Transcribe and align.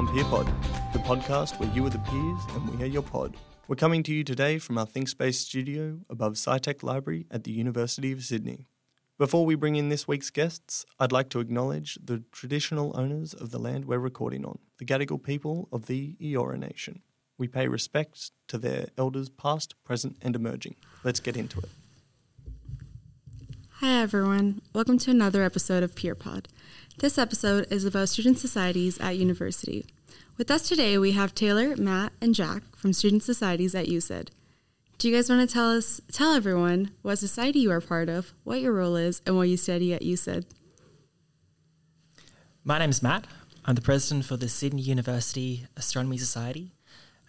on 0.00 0.08
PeerPod, 0.08 0.46
the 0.94 0.98
podcast 1.00 1.60
where 1.60 1.68
you 1.74 1.84
are 1.84 1.90
the 1.90 1.98
peers 1.98 2.40
and 2.54 2.70
we 2.70 2.82
are 2.82 2.86
your 2.86 3.02
pod. 3.02 3.36
We're 3.68 3.76
coming 3.76 4.02
to 4.04 4.14
you 4.14 4.24
today 4.24 4.58
from 4.58 4.78
our 4.78 4.86
ThinkSpace 4.86 5.34
studio 5.34 5.98
above 6.08 6.36
SciTech 6.36 6.82
Library 6.82 7.26
at 7.30 7.44
the 7.44 7.50
University 7.50 8.10
of 8.10 8.22
Sydney. 8.22 8.64
Before 9.18 9.44
we 9.44 9.56
bring 9.56 9.76
in 9.76 9.90
this 9.90 10.08
week's 10.08 10.30
guests, 10.30 10.86
I'd 10.98 11.12
like 11.12 11.28
to 11.30 11.40
acknowledge 11.40 11.98
the 12.02 12.22
traditional 12.32 12.98
owners 12.98 13.34
of 13.34 13.50
the 13.50 13.58
land 13.58 13.84
we're 13.84 13.98
recording 13.98 14.46
on, 14.46 14.58
the 14.78 14.86
Gadigal 14.86 15.22
people 15.22 15.68
of 15.70 15.84
the 15.84 16.16
Eora 16.18 16.58
Nation. 16.58 17.02
We 17.36 17.46
pay 17.46 17.68
respects 17.68 18.30
to 18.48 18.56
their 18.56 18.86
elders 18.96 19.28
past, 19.28 19.74
present, 19.84 20.16
and 20.22 20.34
emerging. 20.34 20.76
Let's 21.04 21.20
get 21.20 21.36
into 21.36 21.58
it. 21.58 21.68
Hi, 23.80 24.00
everyone. 24.00 24.62
Welcome 24.74 24.96
to 24.96 25.10
another 25.10 25.42
episode 25.42 25.82
of 25.82 25.94
PeerPod. 25.94 26.46
This 27.00 27.16
episode 27.16 27.66
is 27.70 27.86
about 27.86 28.10
student 28.10 28.38
societies 28.38 29.00
at 29.00 29.16
university. 29.16 29.86
With 30.36 30.50
us 30.50 30.68
today, 30.68 30.98
we 30.98 31.12
have 31.12 31.34
Taylor, 31.34 31.74
Matt, 31.74 32.12
and 32.20 32.34
Jack 32.34 32.76
from 32.76 32.92
Student 32.92 33.22
Societies 33.22 33.74
at 33.74 33.86
USyd. 33.86 34.28
Do 34.98 35.08
you 35.08 35.16
guys 35.16 35.30
want 35.30 35.48
to 35.48 35.50
tell 35.50 35.70
us, 35.74 36.02
tell 36.12 36.34
everyone 36.34 36.90
what 37.00 37.16
society 37.16 37.60
you 37.60 37.70
are 37.70 37.80
part 37.80 38.10
of, 38.10 38.34
what 38.44 38.60
your 38.60 38.74
role 38.74 38.96
is, 38.96 39.22
and 39.24 39.34
what 39.34 39.48
you 39.48 39.56
study 39.56 39.94
at 39.94 40.02
USyd? 40.02 40.44
My 42.64 42.78
name 42.78 42.90
is 42.90 43.02
Matt. 43.02 43.26
I'm 43.64 43.76
the 43.76 43.80
president 43.80 44.26
for 44.26 44.36
the 44.36 44.50
Sydney 44.50 44.82
University 44.82 45.66
Astronomy 45.78 46.18
Society, 46.18 46.74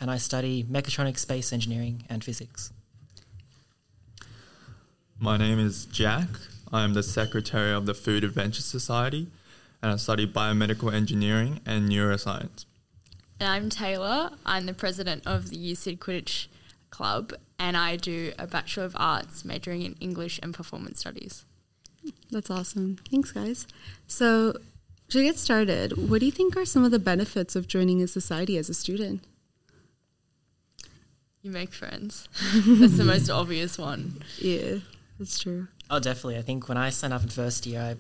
and 0.02 0.12
I 0.12 0.18
study 0.18 0.66
mechatronics, 0.66 1.20
space 1.20 1.54
engineering, 1.54 2.04
and 2.10 2.26
physics. 2.26 2.74
My 5.18 5.38
name 5.38 5.60
is 5.60 5.86
Jack. 5.86 6.28
I 6.74 6.84
am 6.84 6.94
the 6.94 7.04
secretary 7.04 7.72
of 7.72 7.86
the 7.86 7.94
Food 7.94 8.26
Adventure 8.26 8.64
Society, 8.64 9.30
and 9.82 9.92
I 9.92 9.96
study 9.96 10.28
biomedical 10.28 10.94
engineering 10.94 11.60
and 11.66 11.90
neuroscience. 11.90 12.66
And 13.40 13.50
I'm 13.50 13.70
Taylor. 13.70 14.32
I'm 14.46 14.66
the 14.66 14.74
president 14.74 15.26
of 15.26 15.50
the 15.50 15.58
USyd 15.58 15.98
Quidditch 15.98 16.48
Club, 16.92 17.34
and 17.58 17.76
I 17.76 17.96
do 17.96 18.34
a 18.38 18.46
Bachelor 18.46 18.84
of 18.84 18.96
Arts 18.98 19.44
majoring 19.44 19.82
in 19.82 19.96
English 20.00 20.40
and 20.44 20.54
Performance 20.54 21.00
Studies. 21.00 21.46
That's 22.30 22.50
awesome. 22.50 22.98
Thanks, 23.10 23.32
guys. 23.32 23.68
So, 24.08 24.56
to 25.10 25.24
get 25.24 25.38
started, 25.38 26.10
what 26.10 26.20
do 26.20 26.26
you 26.26 26.32
think 26.32 26.56
are 26.56 26.66
some 26.66 26.84
of 26.84 26.92
the 26.92 27.00
benefits 27.00 27.56
of 27.56 27.68
joining 27.68 28.02
a 28.02 28.08
society 28.08 28.58
as 28.58 28.70
a 28.70 28.74
student? 28.74 29.24
You 31.42 31.52
make 31.52 31.74
friends. 31.74 32.30
That's 32.54 32.98
the 32.98 33.04
most 33.04 33.30
obvious 33.30 33.78
one. 33.78 34.22
Yeah, 34.38 34.76
that's 35.18 35.40
true. 35.40 35.68
Oh, 35.90 36.00
definitely. 36.00 36.38
I 36.38 36.44
think 36.44 36.70
when 36.70 36.78
I 36.78 36.92
signed 36.92 37.14
up 37.14 37.24
in 37.24 37.30
first 37.30 37.66
year, 37.66 37.82
I, 37.82 37.96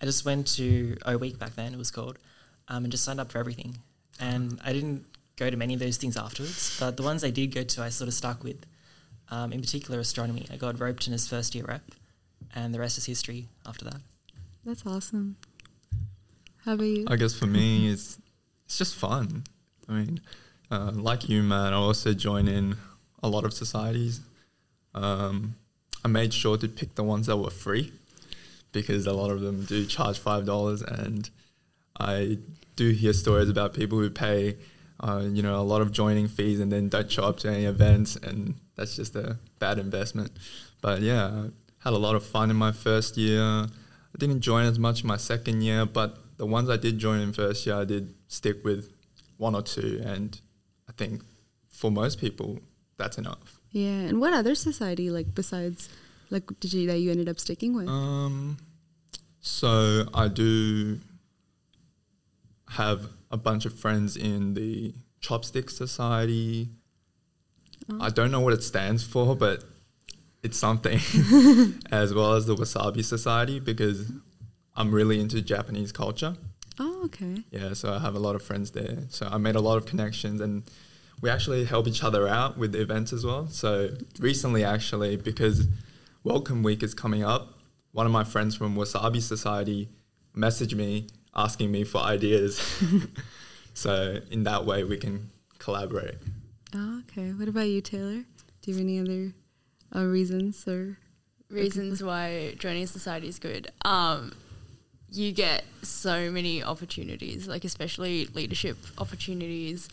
I 0.00 0.06
just 0.06 0.24
went 0.24 0.46
to 0.56 0.96
O 1.04 1.16
Week 1.16 1.38
back 1.38 1.54
then, 1.56 1.74
it 1.74 1.78
was 1.78 1.90
called, 1.90 2.18
um, 2.68 2.84
and 2.84 2.90
just 2.90 3.04
signed 3.04 3.20
up 3.20 3.30
for 3.30 3.38
everything. 3.38 3.78
And 4.18 4.58
I 4.64 4.72
didn't 4.72 5.04
go 5.36 5.50
to 5.50 5.56
many 5.56 5.74
of 5.74 5.80
those 5.80 5.96
things 5.96 6.16
afterwards, 6.16 6.76
but 6.80 6.96
the 6.96 7.02
ones 7.02 7.24
I 7.24 7.30
did 7.30 7.54
go 7.54 7.62
to, 7.62 7.82
I 7.82 7.88
sort 7.88 8.08
of 8.08 8.14
stuck 8.14 8.42
with. 8.42 8.64
Um, 9.32 9.52
in 9.52 9.60
particular, 9.60 10.00
astronomy. 10.00 10.46
I 10.52 10.56
got 10.56 10.80
roped 10.80 11.06
in 11.06 11.12
as 11.12 11.28
first 11.28 11.54
year 11.54 11.64
rep, 11.64 11.82
and 12.52 12.74
the 12.74 12.80
rest 12.80 12.98
is 12.98 13.06
history 13.06 13.46
after 13.64 13.84
that. 13.84 14.00
That's 14.64 14.84
awesome. 14.84 15.36
How 16.64 16.74
about 16.74 16.84
you? 16.84 17.06
I 17.08 17.14
guess 17.14 17.32
for 17.32 17.46
me, 17.46 17.88
it's 17.88 18.18
it's 18.66 18.76
just 18.76 18.96
fun. 18.96 19.44
I 19.88 19.92
mean, 19.92 20.20
uh, 20.70 20.90
like 20.94 21.28
you, 21.28 21.44
man, 21.44 21.72
I 21.72 21.76
also 21.76 22.12
join 22.12 22.48
in 22.48 22.76
a 23.22 23.28
lot 23.28 23.44
of 23.44 23.52
societies. 23.52 24.20
Um, 24.94 25.54
I 26.04 26.08
made 26.08 26.34
sure 26.34 26.56
to 26.56 26.68
pick 26.68 26.96
the 26.96 27.04
ones 27.04 27.26
that 27.26 27.36
were 27.36 27.50
free 27.50 27.92
because 28.72 29.06
a 29.06 29.12
lot 29.12 29.30
of 29.30 29.40
them 29.40 29.64
do 29.64 29.86
charge 29.86 30.18
five 30.18 30.46
dollars, 30.46 30.82
and 30.82 31.28
I 31.98 32.38
do 32.76 32.90
hear 32.90 33.12
stories 33.12 33.48
about 33.48 33.74
people 33.74 33.98
who 33.98 34.10
pay, 34.10 34.56
uh, 35.00 35.22
you 35.30 35.42
know, 35.42 35.56
a 35.56 35.62
lot 35.62 35.80
of 35.80 35.92
joining 35.92 36.28
fees 36.28 36.60
and 36.60 36.70
then 36.72 36.88
don't 36.88 37.10
show 37.10 37.24
up 37.24 37.38
to 37.38 37.48
any 37.48 37.64
events, 37.64 38.16
and 38.16 38.54
that's 38.76 38.96
just 38.96 39.14
a 39.16 39.38
bad 39.58 39.78
investment. 39.78 40.30
But 40.80 41.02
yeah, 41.02 41.26
I 41.26 41.50
had 41.84 41.92
a 41.92 41.98
lot 41.98 42.16
of 42.16 42.24
fun 42.24 42.50
in 42.50 42.56
my 42.56 42.72
first 42.72 43.16
year. 43.16 43.42
I 43.42 44.18
didn't 44.18 44.40
join 44.40 44.66
as 44.66 44.78
much 44.78 45.02
in 45.02 45.06
my 45.08 45.16
second 45.16 45.62
year, 45.62 45.86
but 45.86 46.18
the 46.38 46.46
ones 46.46 46.70
I 46.70 46.76
did 46.76 46.98
join 46.98 47.20
in 47.20 47.32
first 47.32 47.66
year, 47.66 47.76
I 47.76 47.84
did 47.84 48.14
stick 48.28 48.64
with 48.64 48.92
one 49.36 49.54
or 49.54 49.62
two, 49.62 50.00
and 50.04 50.40
I 50.88 50.92
think 50.92 51.22
for 51.68 51.90
most 51.90 52.20
people, 52.20 52.58
that's 52.96 53.18
enough. 53.18 53.60
Yeah, 53.70 54.00
and 54.08 54.20
what 54.20 54.32
other 54.32 54.54
society 54.54 55.10
like 55.10 55.34
besides 55.34 55.88
like 56.30 56.46
did 56.60 56.72
you 56.72 56.86
that 56.88 56.98
you 56.98 57.10
ended 57.10 57.28
up 57.28 57.38
sticking 57.38 57.74
with? 57.74 57.88
Um, 57.88 58.56
so 59.40 60.06
I 60.12 60.28
do 60.28 61.00
have 62.70 63.08
a 63.30 63.36
bunch 63.36 63.66
of 63.66 63.78
friends 63.78 64.16
in 64.16 64.54
the 64.54 64.94
Chopstick 65.22 65.70
Society. 65.70 66.68
Oh. 67.90 67.98
I 68.00 68.10
don't 68.10 68.30
know 68.30 68.40
what 68.40 68.52
it 68.52 68.62
stands 68.62 69.02
for, 69.04 69.34
but 69.34 69.64
it's 70.42 70.58
something, 70.58 70.98
as 71.90 72.14
well 72.14 72.34
as 72.34 72.46
the 72.46 72.54
Wasabi 72.54 73.04
Society 73.04 73.60
because 73.60 74.10
I'm 74.76 74.92
really 74.92 75.20
into 75.20 75.42
Japanese 75.42 75.92
culture. 75.92 76.36
oh, 76.78 77.02
okay. 77.04 77.42
Yeah, 77.50 77.74
so 77.74 77.92
I 77.92 77.98
have 77.98 78.14
a 78.14 78.18
lot 78.18 78.34
of 78.34 78.42
friends 78.42 78.70
there. 78.70 78.98
So 79.08 79.26
I 79.30 79.38
made 79.38 79.56
a 79.56 79.60
lot 79.60 79.76
of 79.76 79.86
connections 79.86 80.40
and 80.40 80.62
we 81.20 81.28
actually 81.28 81.64
help 81.64 81.86
each 81.86 82.02
other 82.02 82.26
out 82.26 82.56
with 82.56 82.72
the 82.72 82.80
events 82.80 83.12
as 83.12 83.24
well. 83.26 83.48
So 83.48 83.90
recently, 84.18 84.64
actually, 84.64 85.16
because 85.16 85.66
Welcome 86.24 86.62
Week 86.62 86.82
is 86.82 86.94
coming 86.94 87.22
up, 87.22 87.59
one 87.92 88.06
of 88.06 88.12
my 88.12 88.24
friends 88.24 88.56
from 88.56 88.76
Wasabi 88.76 89.20
Society 89.20 89.88
messaged 90.36 90.74
me 90.74 91.08
asking 91.34 91.70
me 91.70 91.84
for 91.84 91.98
ideas. 91.98 92.60
so 93.74 94.18
in 94.30 94.44
that 94.44 94.64
way, 94.64 94.84
we 94.84 94.96
can 94.96 95.30
collaborate. 95.58 96.16
Oh, 96.74 97.00
okay. 97.00 97.32
What 97.32 97.48
about 97.48 97.68
you, 97.68 97.80
Taylor? 97.80 98.24
Do 98.62 98.70
you 98.70 98.74
have 98.74 98.82
any 98.82 99.00
other 99.00 99.32
uh, 99.94 100.04
reasons 100.04 100.66
or 100.68 100.98
Reasons 101.50 102.00
why 102.00 102.54
joining 102.58 102.84
a 102.84 102.86
society 102.86 103.26
is 103.26 103.40
good. 103.40 103.72
Um, 103.84 104.32
you 105.10 105.32
get 105.32 105.64
so 105.82 106.30
many 106.30 106.62
opportunities, 106.62 107.48
like 107.48 107.64
especially 107.64 108.26
leadership 108.26 108.78
opportunities. 108.98 109.88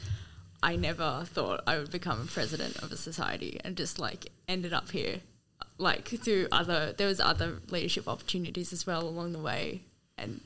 I 0.61 0.75
never 0.75 1.23
thought 1.25 1.63
I 1.65 1.79
would 1.79 1.89
become 1.89 2.21
a 2.21 2.25
president 2.25 2.77
of 2.83 2.91
a 2.91 2.97
society, 2.97 3.59
and 3.63 3.75
just 3.75 3.97
like 3.97 4.31
ended 4.47 4.71
up 4.71 4.91
here, 4.91 5.21
like 5.77 6.07
through 6.07 6.47
other. 6.51 6.93
There 6.93 7.07
was 7.07 7.19
other 7.19 7.59
leadership 7.69 8.07
opportunities 8.07 8.73
as 8.73 8.85
well 8.85 9.07
along 9.07 9.33
the 9.33 9.39
way, 9.39 9.81
and 10.17 10.41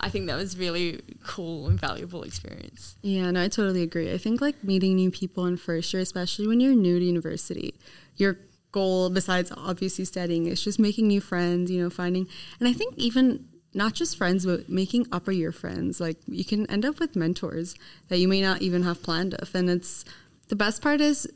I 0.00 0.08
think 0.08 0.26
that 0.26 0.36
was 0.36 0.56
really 0.56 1.00
cool 1.24 1.68
and 1.68 1.78
valuable 1.78 2.22
experience. 2.22 2.96
Yeah, 3.02 3.30
no, 3.30 3.42
I 3.42 3.48
totally 3.48 3.82
agree. 3.82 4.12
I 4.12 4.18
think 4.18 4.40
like 4.40 4.62
meeting 4.62 4.96
new 4.96 5.10
people 5.10 5.46
in 5.46 5.56
first 5.56 5.92
year, 5.92 6.02
especially 6.02 6.46
when 6.46 6.60
you're 6.60 6.74
new 6.74 6.98
to 6.98 7.04
university, 7.04 7.74
your 8.16 8.38
goal, 8.72 9.08
besides 9.10 9.52
obviously 9.56 10.04
studying, 10.04 10.46
is 10.46 10.62
just 10.62 10.78
making 10.78 11.06
new 11.06 11.20
friends, 11.20 11.70
you 11.70 11.82
know, 11.82 11.90
finding, 11.90 12.26
and 12.58 12.68
I 12.68 12.72
think 12.72 12.94
even 12.96 13.48
not 13.74 13.92
just 13.92 14.16
friends, 14.16 14.46
but 14.46 14.68
making 14.68 15.06
upper 15.10 15.32
year 15.32 15.52
friends. 15.52 16.00
Like 16.00 16.16
you 16.26 16.44
can 16.44 16.70
end 16.70 16.84
up 16.84 17.00
with 17.00 17.16
mentors 17.16 17.74
that 18.08 18.18
you 18.18 18.28
may 18.28 18.40
not 18.40 18.62
even 18.62 18.84
have 18.84 19.02
planned 19.02 19.34
of. 19.34 19.54
And 19.54 19.68
it's 19.68 20.04
the 20.48 20.56
best 20.56 20.80
part 20.80 21.00
is 21.00 21.28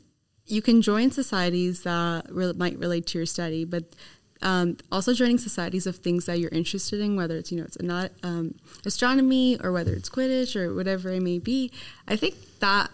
you 0.49 0.61
can 0.61 0.81
join 0.81 1.11
societies 1.11 1.83
that 1.83 2.25
re- 2.29 2.53
might 2.53 2.77
relate 2.77 3.05
to 3.07 3.19
your 3.19 3.25
study, 3.25 3.65
but 3.65 3.83
um, 4.41 4.77
also 4.91 5.13
joining 5.13 5.37
societies 5.37 5.85
of 5.85 5.97
things 5.97 6.25
that 6.25 6.39
you're 6.39 6.49
interested 6.51 7.01
in, 7.01 7.15
whether 7.15 7.35
it's 7.35 7.51
you 7.51 7.57
know 7.57 7.65
it's 7.65 7.81
not 7.81 8.11
um, 8.23 8.55
astronomy 8.85 9.59
or 9.61 9.71
whether 9.71 9.93
it's 9.93 10.09
Quidditch 10.09 10.55
or 10.55 10.73
whatever 10.73 11.09
it 11.09 11.21
may 11.21 11.39
be. 11.39 11.71
I 12.07 12.15
think 12.15 12.35
that 12.59 12.89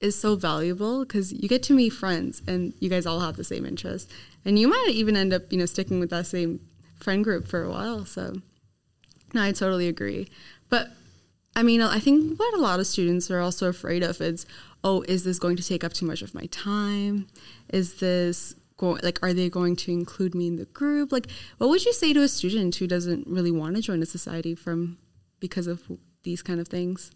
is 0.00 0.18
so 0.18 0.36
valuable 0.36 1.04
because 1.04 1.32
you 1.32 1.48
get 1.48 1.62
to 1.64 1.72
meet 1.72 1.90
friends 1.90 2.42
and 2.46 2.74
you 2.80 2.90
guys 2.90 3.06
all 3.06 3.20
have 3.20 3.36
the 3.36 3.44
same 3.44 3.66
interests, 3.66 4.12
and 4.44 4.58
you 4.58 4.68
might 4.68 4.90
even 4.90 5.16
end 5.16 5.32
up 5.32 5.50
you 5.50 5.58
know 5.58 5.66
sticking 5.66 6.00
with 6.00 6.10
that 6.10 6.26
same 6.26 6.60
friend 6.98 7.22
group 7.22 7.46
for 7.46 7.62
a 7.62 7.70
while. 7.70 8.04
So, 8.04 8.40
no, 9.34 9.42
I 9.42 9.52
totally 9.52 9.88
agree. 9.88 10.28
But 10.70 10.88
I 11.54 11.62
mean, 11.62 11.80
I 11.80 12.00
think 12.00 12.38
what 12.38 12.54
a 12.54 12.60
lot 12.60 12.80
of 12.80 12.86
students 12.86 13.30
are 13.30 13.40
also 13.40 13.68
afraid 13.68 14.02
of 14.02 14.20
is, 14.20 14.46
oh, 14.86 15.02
is 15.08 15.24
this 15.24 15.40
going 15.40 15.56
to 15.56 15.66
take 15.66 15.82
up 15.82 15.92
too 15.92 16.06
much 16.06 16.22
of 16.22 16.32
my 16.32 16.46
time? 16.46 17.26
Is 17.70 17.94
this 17.94 18.54
going 18.76 19.00
like 19.02 19.18
are 19.22 19.32
they 19.32 19.50
going 19.50 19.74
to 19.74 19.90
include 19.90 20.34
me 20.34 20.46
in 20.46 20.56
the 20.56 20.66
group? 20.66 21.10
Like, 21.10 21.26
what 21.58 21.68
would 21.70 21.84
you 21.84 21.92
say 21.92 22.12
to 22.12 22.22
a 22.22 22.28
student 22.28 22.76
who 22.76 22.86
doesn't 22.86 23.26
really 23.26 23.50
want 23.50 23.74
to 23.74 23.82
join 23.82 24.00
a 24.00 24.06
society 24.06 24.54
from 24.54 24.98
because 25.40 25.66
of 25.66 25.82
these 26.22 26.40
kind 26.40 26.60
of 26.60 26.68
things? 26.68 27.10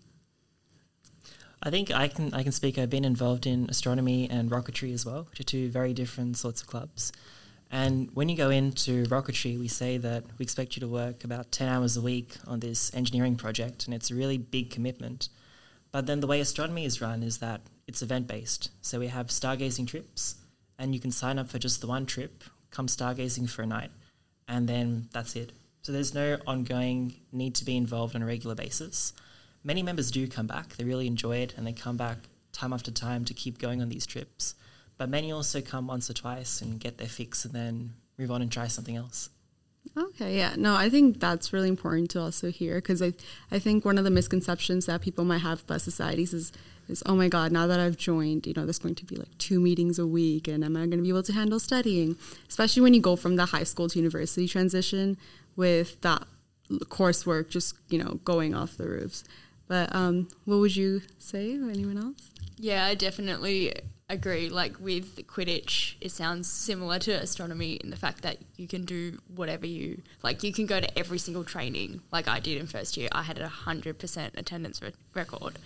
I 1.62 1.70
think 1.70 1.92
I 1.92 2.08
can 2.08 2.34
I 2.34 2.42
can 2.42 2.52
speak. 2.52 2.76
I've 2.76 2.90
been 2.90 3.04
involved 3.04 3.46
in 3.46 3.68
astronomy 3.70 4.28
and 4.28 4.50
rocketry 4.50 4.92
as 4.92 5.06
well, 5.06 5.28
which 5.30 5.38
are 5.38 5.44
two 5.44 5.70
very 5.70 5.94
different 5.94 6.38
sorts 6.38 6.60
of 6.62 6.66
clubs. 6.66 7.12
And 7.70 8.10
when 8.14 8.28
you 8.28 8.36
go 8.36 8.50
into 8.50 9.04
rocketry, 9.06 9.56
we 9.56 9.68
say 9.68 9.96
that 9.98 10.24
we 10.38 10.42
expect 10.42 10.74
you 10.74 10.80
to 10.80 10.88
work 10.88 11.22
about 11.22 11.52
10 11.52 11.68
hours 11.68 11.96
a 11.96 12.00
week 12.00 12.36
on 12.48 12.58
this 12.58 12.92
engineering 12.94 13.36
project, 13.36 13.84
and 13.84 13.94
it's 13.94 14.10
a 14.10 14.16
really 14.16 14.38
big 14.38 14.70
commitment. 14.70 15.28
But 15.92 16.06
then 16.06 16.20
the 16.20 16.26
way 16.26 16.40
astronomy 16.40 16.84
is 16.84 17.00
run 17.00 17.22
is 17.22 17.38
that 17.38 17.62
it's 17.86 18.02
event 18.02 18.26
based. 18.26 18.70
So 18.80 18.98
we 18.98 19.08
have 19.08 19.26
stargazing 19.28 19.88
trips, 19.88 20.36
and 20.78 20.94
you 20.94 21.00
can 21.00 21.10
sign 21.10 21.38
up 21.38 21.48
for 21.48 21.58
just 21.58 21.80
the 21.80 21.86
one 21.86 22.06
trip, 22.06 22.44
come 22.70 22.86
stargazing 22.86 23.50
for 23.50 23.62
a 23.62 23.66
night, 23.66 23.90
and 24.46 24.68
then 24.68 25.08
that's 25.12 25.36
it. 25.36 25.52
So 25.82 25.92
there's 25.92 26.14
no 26.14 26.38
ongoing 26.46 27.14
need 27.32 27.54
to 27.56 27.64
be 27.64 27.76
involved 27.76 28.14
on 28.14 28.22
a 28.22 28.26
regular 28.26 28.54
basis. 28.54 29.12
many 29.62 29.82
members 29.82 30.10
do 30.10 30.26
come 30.26 30.46
back. 30.46 30.76
They 30.76 30.84
really 30.84 31.06
enjoy 31.06 31.38
it 31.38 31.54
and 31.56 31.66
they 31.66 31.72
come 31.72 31.96
back 31.96 32.18
time 32.52 32.72
after 32.72 32.90
time 32.90 33.24
to 33.26 33.34
keep 33.34 33.58
going 33.58 33.82
on 33.82 33.88
these 33.88 34.06
trips. 34.06 34.54
But 34.96 35.08
many 35.08 35.32
also 35.32 35.60
come 35.60 35.86
once 35.86 36.10
or 36.10 36.14
twice 36.14 36.60
and 36.60 36.80
get 36.80 36.98
their 36.98 37.08
fix 37.08 37.44
and 37.44 37.54
then 37.54 37.94
move 38.18 38.30
on 38.30 38.42
and 38.42 38.52
try 38.52 38.66
something 38.66 38.96
else. 38.96 39.30
Okay, 39.96 40.36
yeah. 40.36 40.54
No, 40.56 40.76
I 40.76 40.88
think 40.88 41.20
that's 41.20 41.52
really 41.52 41.68
important 41.68 42.10
to 42.10 42.20
also 42.20 42.50
hear 42.50 42.76
because 42.76 43.02
I, 43.02 43.12
I 43.50 43.58
think 43.58 43.84
one 43.84 43.98
of 43.98 44.04
the 44.04 44.10
misconceptions 44.10 44.86
that 44.86 45.00
people 45.00 45.24
might 45.24 45.40
have 45.40 45.62
about 45.62 45.80
societies 45.80 46.32
is, 46.32 46.52
is, 46.88 47.02
oh 47.06 47.16
my 47.16 47.28
God, 47.28 47.50
now 47.50 47.66
that 47.66 47.80
I've 47.80 47.96
joined, 47.96 48.46
you 48.46 48.54
know, 48.54 48.64
there's 48.64 48.78
going 48.78 48.94
to 48.94 49.04
be 49.04 49.16
like 49.16 49.36
two 49.38 49.60
meetings 49.60 49.98
a 49.98 50.06
week 50.06 50.46
and 50.46 50.64
am 50.64 50.76
I 50.76 50.80
going 50.80 50.98
to 50.98 51.02
be 51.02 51.08
able 51.08 51.24
to 51.24 51.32
handle 51.32 51.58
studying? 51.58 52.16
Especially 52.48 52.82
when 52.82 52.94
you 52.94 53.00
go 53.00 53.16
from 53.16 53.36
the 53.36 53.46
high 53.46 53.64
school 53.64 53.88
to 53.88 53.98
university 53.98 54.46
transition 54.46 55.16
with 55.56 56.00
that 56.02 56.24
coursework 56.84 57.50
just, 57.50 57.74
you 57.88 57.98
know, 57.98 58.20
going 58.24 58.54
off 58.54 58.76
the 58.76 58.86
roofs. 58.86 59.24
But 59.66 59.94
um, 59.94 60.28
what 60.44 60.58
would 60.58 60.74
you 60.74 61.02
say? 61.18 61.52
Anyone 61.52 61.98
else? 61.98 62.30
Yeah, 62.56 62.84
I 62.84 62.94
definitely 62.94 63.72
agree. 64.12 64.48
Like 64.48 64.78
with 64.80 65.26
Quidditch, 65.26 65.94
it 66.00 66.10
sounds 66.12 66.50
similar 66.50 66.98
to 67.00 67.12
astronomy 67.12 67.74
in 67.74 67.90
the 67.90 67.96
fact 67.96 68.22
that 68.22 68.38
you 68.56 68.66
can 68.66 68.84
do 68.84 69.18
whatever 69.34 69.66
you 69.66 70.02
like. 70.22 70.42
You 70.42 70.52
can 70.52 70.66
go 70.66 70.80
to 70.80 70.98
every 70.98 71.18
single 71.18 71.44
training, 71.44 72.02
like 72.12 72.28
I 72.28 72.40
did 72.40 72.58
in 72.58 72.66
first 72.66 72.96
year. 72.96 73.08
I 73.12 73.22
had 73.22 73.38
a 73.38 73.48
hundred 73.48 73.98
percent 73.98 74.34
attendance 74.36 74.82
re- 74.82 74.92
record, 75.14 75.58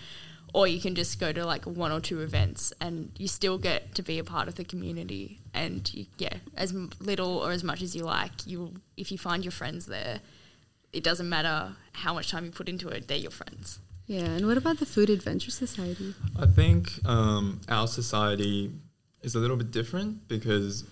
or 0.53 0.67
you 0.67 0.81
can 0.81 0.95
just 0.95 1.19
go 1.19 1.33
to 1.33 1.45
like 1.45 1.65
one 1.65 1.93
or 1.93 2.01
two 2.01 2.21
events, 2.21 2.73
and 2.81 3.11
you 3.19 3.29
still 3.29 3.59
get 3.59 3.95
to 3.95 4.03
be 4.03 4.19
a 4.19 4.25
part 4.25 4.49
of 4.49 4.55
the 4.57 4.65
community. 4.65 5.41
And 5.53 5.93
you, 5.95 6.07
yeah, 6.19 6.37
as 6.57 6.73
little 7.01 7.39
or 7.39 7.53
as 7.53 7.65
much 7.65 7.83
as 7.83 7.97
you 7.97 8.05
like, 8.05 8.47
you 8.47 8.75
if 8.97 9.11
you 9.11 9.19
find 9.19 9.45
your 9.45 9.53
friends 9.53 9.87
there, 9.87 10.21
it 10.93 11.03
doesn't 11.03 11.29
matter 11.29 11.77
how 11.93 12.15
much 12.15 12.31
time 12.31 12.45
you 12.45 12.51
put 12.51 12.69
into 12.69 12.89
it. 12.89 13.09
They're 13.09 13.17
your 13.17 13.31
friends. 13.31 13.81
Yeah, 14.07 14.25
and 14.25 14.47
what 14.47 14.59
about 14.59 14.79
the 14.79 14.87
Food 14.87 15.09
Adventure 15.09 15.51
Society? 15.51 16.15
I 16.39 16.47
think 16.47 16.91
um, 17.07 17.61
our 17.69 17.87
society 17.87 18.71
is 19.23 19.35
a 19.35 19.39
little 19.39 19.57
bit 19.57 19.71
different 19.71 20.29
because, 20.29 20.85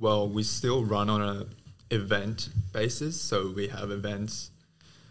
well, 0.00 0.28
we 0.28 0.42
still 0.42 0.84
run 0.84 1.08
on 1.08 1.22
a 1.22 1.46
event 1.92 2.48
basis. 2.72 3.20
So 3.20 3.52
we 3.54 3.68
have 3.68 3.90
events. 3.90 4.50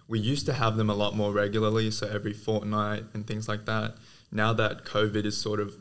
We 0.07 0.19
used 0.19 0.45
to 0.47 0.53
have 0.53 0.75
them 0.75 0.89
a 0.89 0.95
lot 0.95 1.15
more 1.15 1.31
regularly, 1.31 1.91
so 1.91 2.07
every 2.07 2.33
fortnight 2.33 3.05
and 3.13 3.25
things 3.25 3.47
like 3.47 3.65
that. 3.65 3.95
Now 4.31 4.51
that 4.53 4.83
COVID 4.83 5.25
is 5.25 5.39
sort 5.39 5.61
of, 5.61 5.75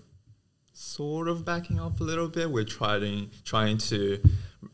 sort 0.73 1.27
of 1.27 1.45
backing 1.45 1.81
off 1.81 2.01
a 2.01 2.05
little 2.05 2.29
bit, 2.29 2.51
we're 2.51 2.65
trying 2.65 3.31
trying 3.45 3.79
to 3.79 4.23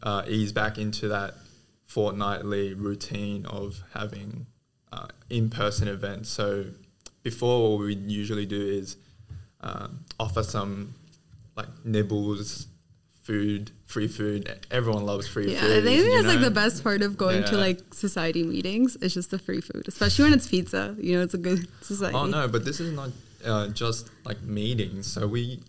uh, 0.03 0.23
ease 0.27 0.53
back 0.53 0.77
into 0.77 1.09
that 1.09 1.35
fortnightly 1.87 2.75
routine 2.75 3.47
of 3.47 3.83
having 3.95 4.47
uh, 4.97 5.07
in-person 5.31 5.89
events. 5.89 6.29
So 6.29 6.67
before, 7.23 7.71
what 7.77 7.87
we 7.87 7.95
usually 7.95 8.47
do 8.47 8.61
is 8.61 8.97
um, 9.61 10.05
offer 10.19 10.43
some 10.43 10.95
like 11.57 11.69
nibbles, 11.85 12.67
food, 13.23 13.71
free 13.87 14.09
food. 14.09 14.67
Everyone 14.71 15.05
loves 15.05 15.27
free 15.27 15.53
Yeah, 15.53 15.61
food. 15.61 15.79
I 15.79 15.83
think 15.83 16.13
that's 16.15 16.27
like 16.27 16.41
the 16.41 16.51
best 16.51 16.85
part 16.85 17.03
of 17.03 17.17
going 17.17 17.45
to 17.45 17.57
like 17.57 17.81
society 17.93 18.43
meetings. 18.43 18.97
It's 19.01 19.15
just 19.15 19.31
the 19.31 19.39
free 19.39 19.61
food, 19.61 19.85
especially 19.89 20.25
when 20.25 20.35
it's 20.35 20.49
pizza. 20.49 20.95
You 20.99 21.17
know, 21.17 21.23
it's 21.23 21.35
a 21.35 21.39
good 21.39 21.67
society. 21.83 22.17
Oh 22.17 22.27
no, 22.27 22.49
but 22.49 22.65
this 22.65 22.81
is 22.81 22.93
not 22.93 23.11
uh, 23.45 23.69
just 23.69 24.11
like 24.25 24.41
meetings. 24.43 25.07
So 25.07 25.27
we 25.27 25.63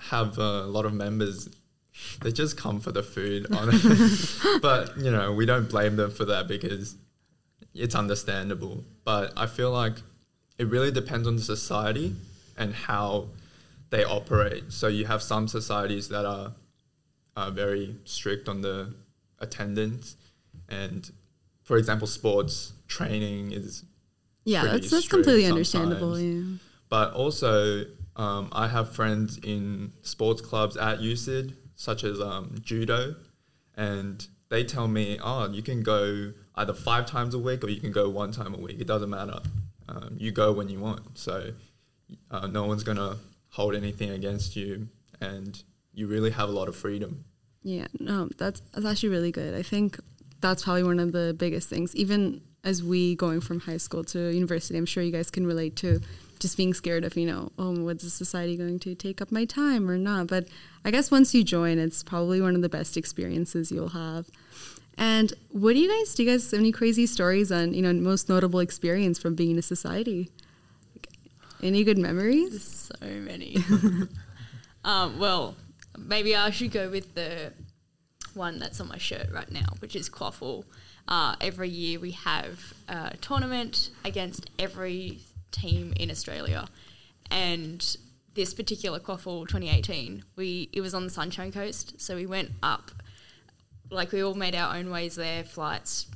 have 0.00 0.38
a 0.38 0.62
lot 0.62 0.84
of 0.84 0.92
members. 0.92 1.48
They 2.22 2.30
just 2.30 2.56
come 2.56 2.78
for 2.78 2.92
the 2.92 3.02
food, 3.02 3.46
but 4.62 4.96
you 4.98 5.10
know 5.10 5.32
we 5.32 5.46
don't 5.46 5.68
blame 5.68 5.96
them 5.96 6.10
for 6.12 6.26
that 6.26 6.46
because 6.46 6.94
it's 7.74 7.94
understandable. 7.94 8.84
But 9.04 9.32
I 9.36 9.46
feel 9.46 9.70
like 9.70 9.94
it 10.58 10.66
really 10.66 10.90
depends 10.90 11.26
on 11.28 11.36
the 11.36 11.42
society 11.42 12.14
and 12.56 12.74
how 12.74 13.28
they 13.90 14.04
operate. 14.04 14.72
So 14.72 14.88
you 14.88 15.06
have 15.06 15.22
some 15.22 15.48
societies 15.48 16.08
that 16.08 16.24
are, 16.24 16.52
are 17.36 17.50
very 17.50 17.96
strict 18.04 18.48
on 18.48 18.60
the 18.60 18.94
attendance, 19.38 20.16
and 20.68 21.10
for 21.62 21.76
example, 21.76 22.06
sports 22.06 22.72
training 22.88 23.52
is 23.52 23.84
yeah, 24.44 24.64
that's 24.64 24.90
that's 24.90 25.08
completely 25.08 25.46
understandable. 25.46 26.18
Yeah. 26.18 26.56
but 26.88 27.12
also 27.12 27.84
um, 28.16 28.48
I 28.52 28.66
have 28.66 28.94
friends 28.94 29.38
in 29.38 29.92
sports 30.02 30.40
clubs 30.40 30.76
at 30.76 30.98
USyd, 30.98 31.54
such 31.76 32.02
as 32.04 32.20
um, 32.20 32.54
judo, 32.60 33.14
and 33.76 34.26
they 34.48 34.64
tell 34.64 34.88
me, 34.88 35.18
oh, 35.22 35.50
you 35.50 35.62
can 35.62 35.82
go 35.82 36.32
either 36.58 36.74
five 36.74 37.06
times 37.06 37.34
a 37.34 37.38
week 37.38 37.64
or 37.64 37.68
you 37.68 37.80
can 37.80 37.92
go 37.92 38.08
one 38.08 38.32
time 38.32 38.54
a 38.54 38.58
week. 38.58 38.80
It 38.80 38.86
doesn't 38.86 39.10
matter. 39.10 39.40
Um, 39.88 40.16
you 40.18 40.30
go 40.30 40.52
when 40.52 40.68
you 40.68 40.78
want. 40.78 41.18
So 41.18 41.52
uh, 42.30 42.46
no 42.46 42.66
one's 42.66 42.84
gonna 42.84 43.16
hold 43.48 43.74
anything 43.74 44.10
against 44.10 44.56
you, 44.56 44.88
and 45.20 45.60
you 45.94 46.06
really 46.06 46.30
have 46.30 46.48
a 46.48 46.52
lot 46.52 46.68
of 46.68 46.76
freedom. 46.76 47.24
Yeah, 47.62 47.86
no, 47.98 48.28
that's 48.36 48.60
that's 48.72 48.86
actually 48.86 49.10
really 49.10 49.32
good. 49.32 49.54
I 49.54 49.62
think 49.62 49.98
that's 50.40 50.64
probably 50.64 50.84
one 50.84 51.00
of 51.00 51.12
the 51.12 51.34
biggest 51.36 51.68
things. 51.68 51.94
Even 51.96 52.42
as 52.64 52.82
we 52.82 53.14
going 53.14 53.40
from 53.40 53.60
high 53.60 53.76
school 53.76 54.04
to 54.04 54.32
university, 54.32 54.76
I'm 54.76 54.86
sure 54.86 55.02
you 55.02 55.12
guys 55.12 55.30
can 55.30 55.46
relate 55.46 55.76
to 55.76 56.00
just 56.38 56.56
being 56.56 56.74
scared 56.74 57.04
of, 57.04 57.16
you 57.16 57.26
know, 57.26 57.50
oh, 57.58 57.72
what's 57.82 58.04
the 58.04 58.10
society 58.10 58.56
going 58.56 58.78
to 58.80 58.94
take 58.94 59.20
up 59.20 59.32
my 59.32 59.44
time 59.44 59.90
or 59.90 59.96
not? 59.96 60.28
But 60.28 60.46
I 60.84 60.90
guess 60.90 61.10
once 61.10 61.34
you 61.34 61.42
join, 61.42 61.78
it's 61.78 62.02
probably 62.02 62.40
one 62.40 62.54
of 62.54 62.62
the 62.62 62.68
best 62.68 62.96
experiences 62.96 63.72
you'll 63.72 63.88
have. 63.90 64.28
And 64.98 65.32
what 65.50 65.74
do 65.74 65.78
you 65.78 65.88
guys 65.88 66.14
do? 66.14 66.24
You 66.24 66.32
guys 66.32 66.50
have 66.50 66.58
any 66.58 66.72
crazy 66.72 67.06
stories 67.06 67.52
on, 67.52 67.72
you 67.72 67.82
know, 67.82 67.92
most 67.92 68.28
notable 68.28 68.58
experience 68.58 69.16
from 69.18 69.36
being 69.36 69.52
in 69.52 69.58
a 69.58 69.62
society? 69.62 70.28
Any 71.62 71.84
good 71.84 71.98
memories? 71.98 72.50
There's 72.50 72.90
so 73.00 73.20
many. 73.20 73.58
um, 74.84 75.18
well, 75.20 75.54
maybe 75.96 76.34
I 76.34 76.50
should 76.50 76.72
go 76.72 76.90
with 76.90 77.14
the 77.14 77.52
one 78.34 78.58
that's 78.58 78.80
on 78.80 78.88
my 78.88 78.98
shirt 78.98 79.30
right 79.32 79.50
now, 79.50 79.66
which 79.78 79.94
is 79.94 80.10
QUAFL. 80.10 80.64
Uh, 81.06 81.36
every 81.40 81.68
year 81.68 82.00
we 82.00 82.10
have 82.10 82.74
a 82.88 83.16
tournament 83.20 83.90
against 84.04 84.50
every 84.58 85.20
team 85.52 85.92
in 85.96 86.10
Australia, 86.10 86.68
and 87.30 87.96
this 88.34 88.52
particular 88.52 89.00
QUAFL 89.00 89.48
2018, 89.48 90.24
we 90.36 90.68
it 90.72 90.80
was 90.80 90.92
on 90.92 91.04
the 91.04 91.10
Sunshine 91.10 91.50
Coast, 91.50 92.00
so 92.00 92.14
we 92.14 92.26
went 92.26 92.50
up 92.62 92.90
like 93.90 94.12
we 94.12 94.22
all 94.22 94.34
made 94.34 94.54
our 94.54 94.76
own 94.76 94.90
ways 94.90 95.14
there, 95.16 95.44
flights, 95.44 96.06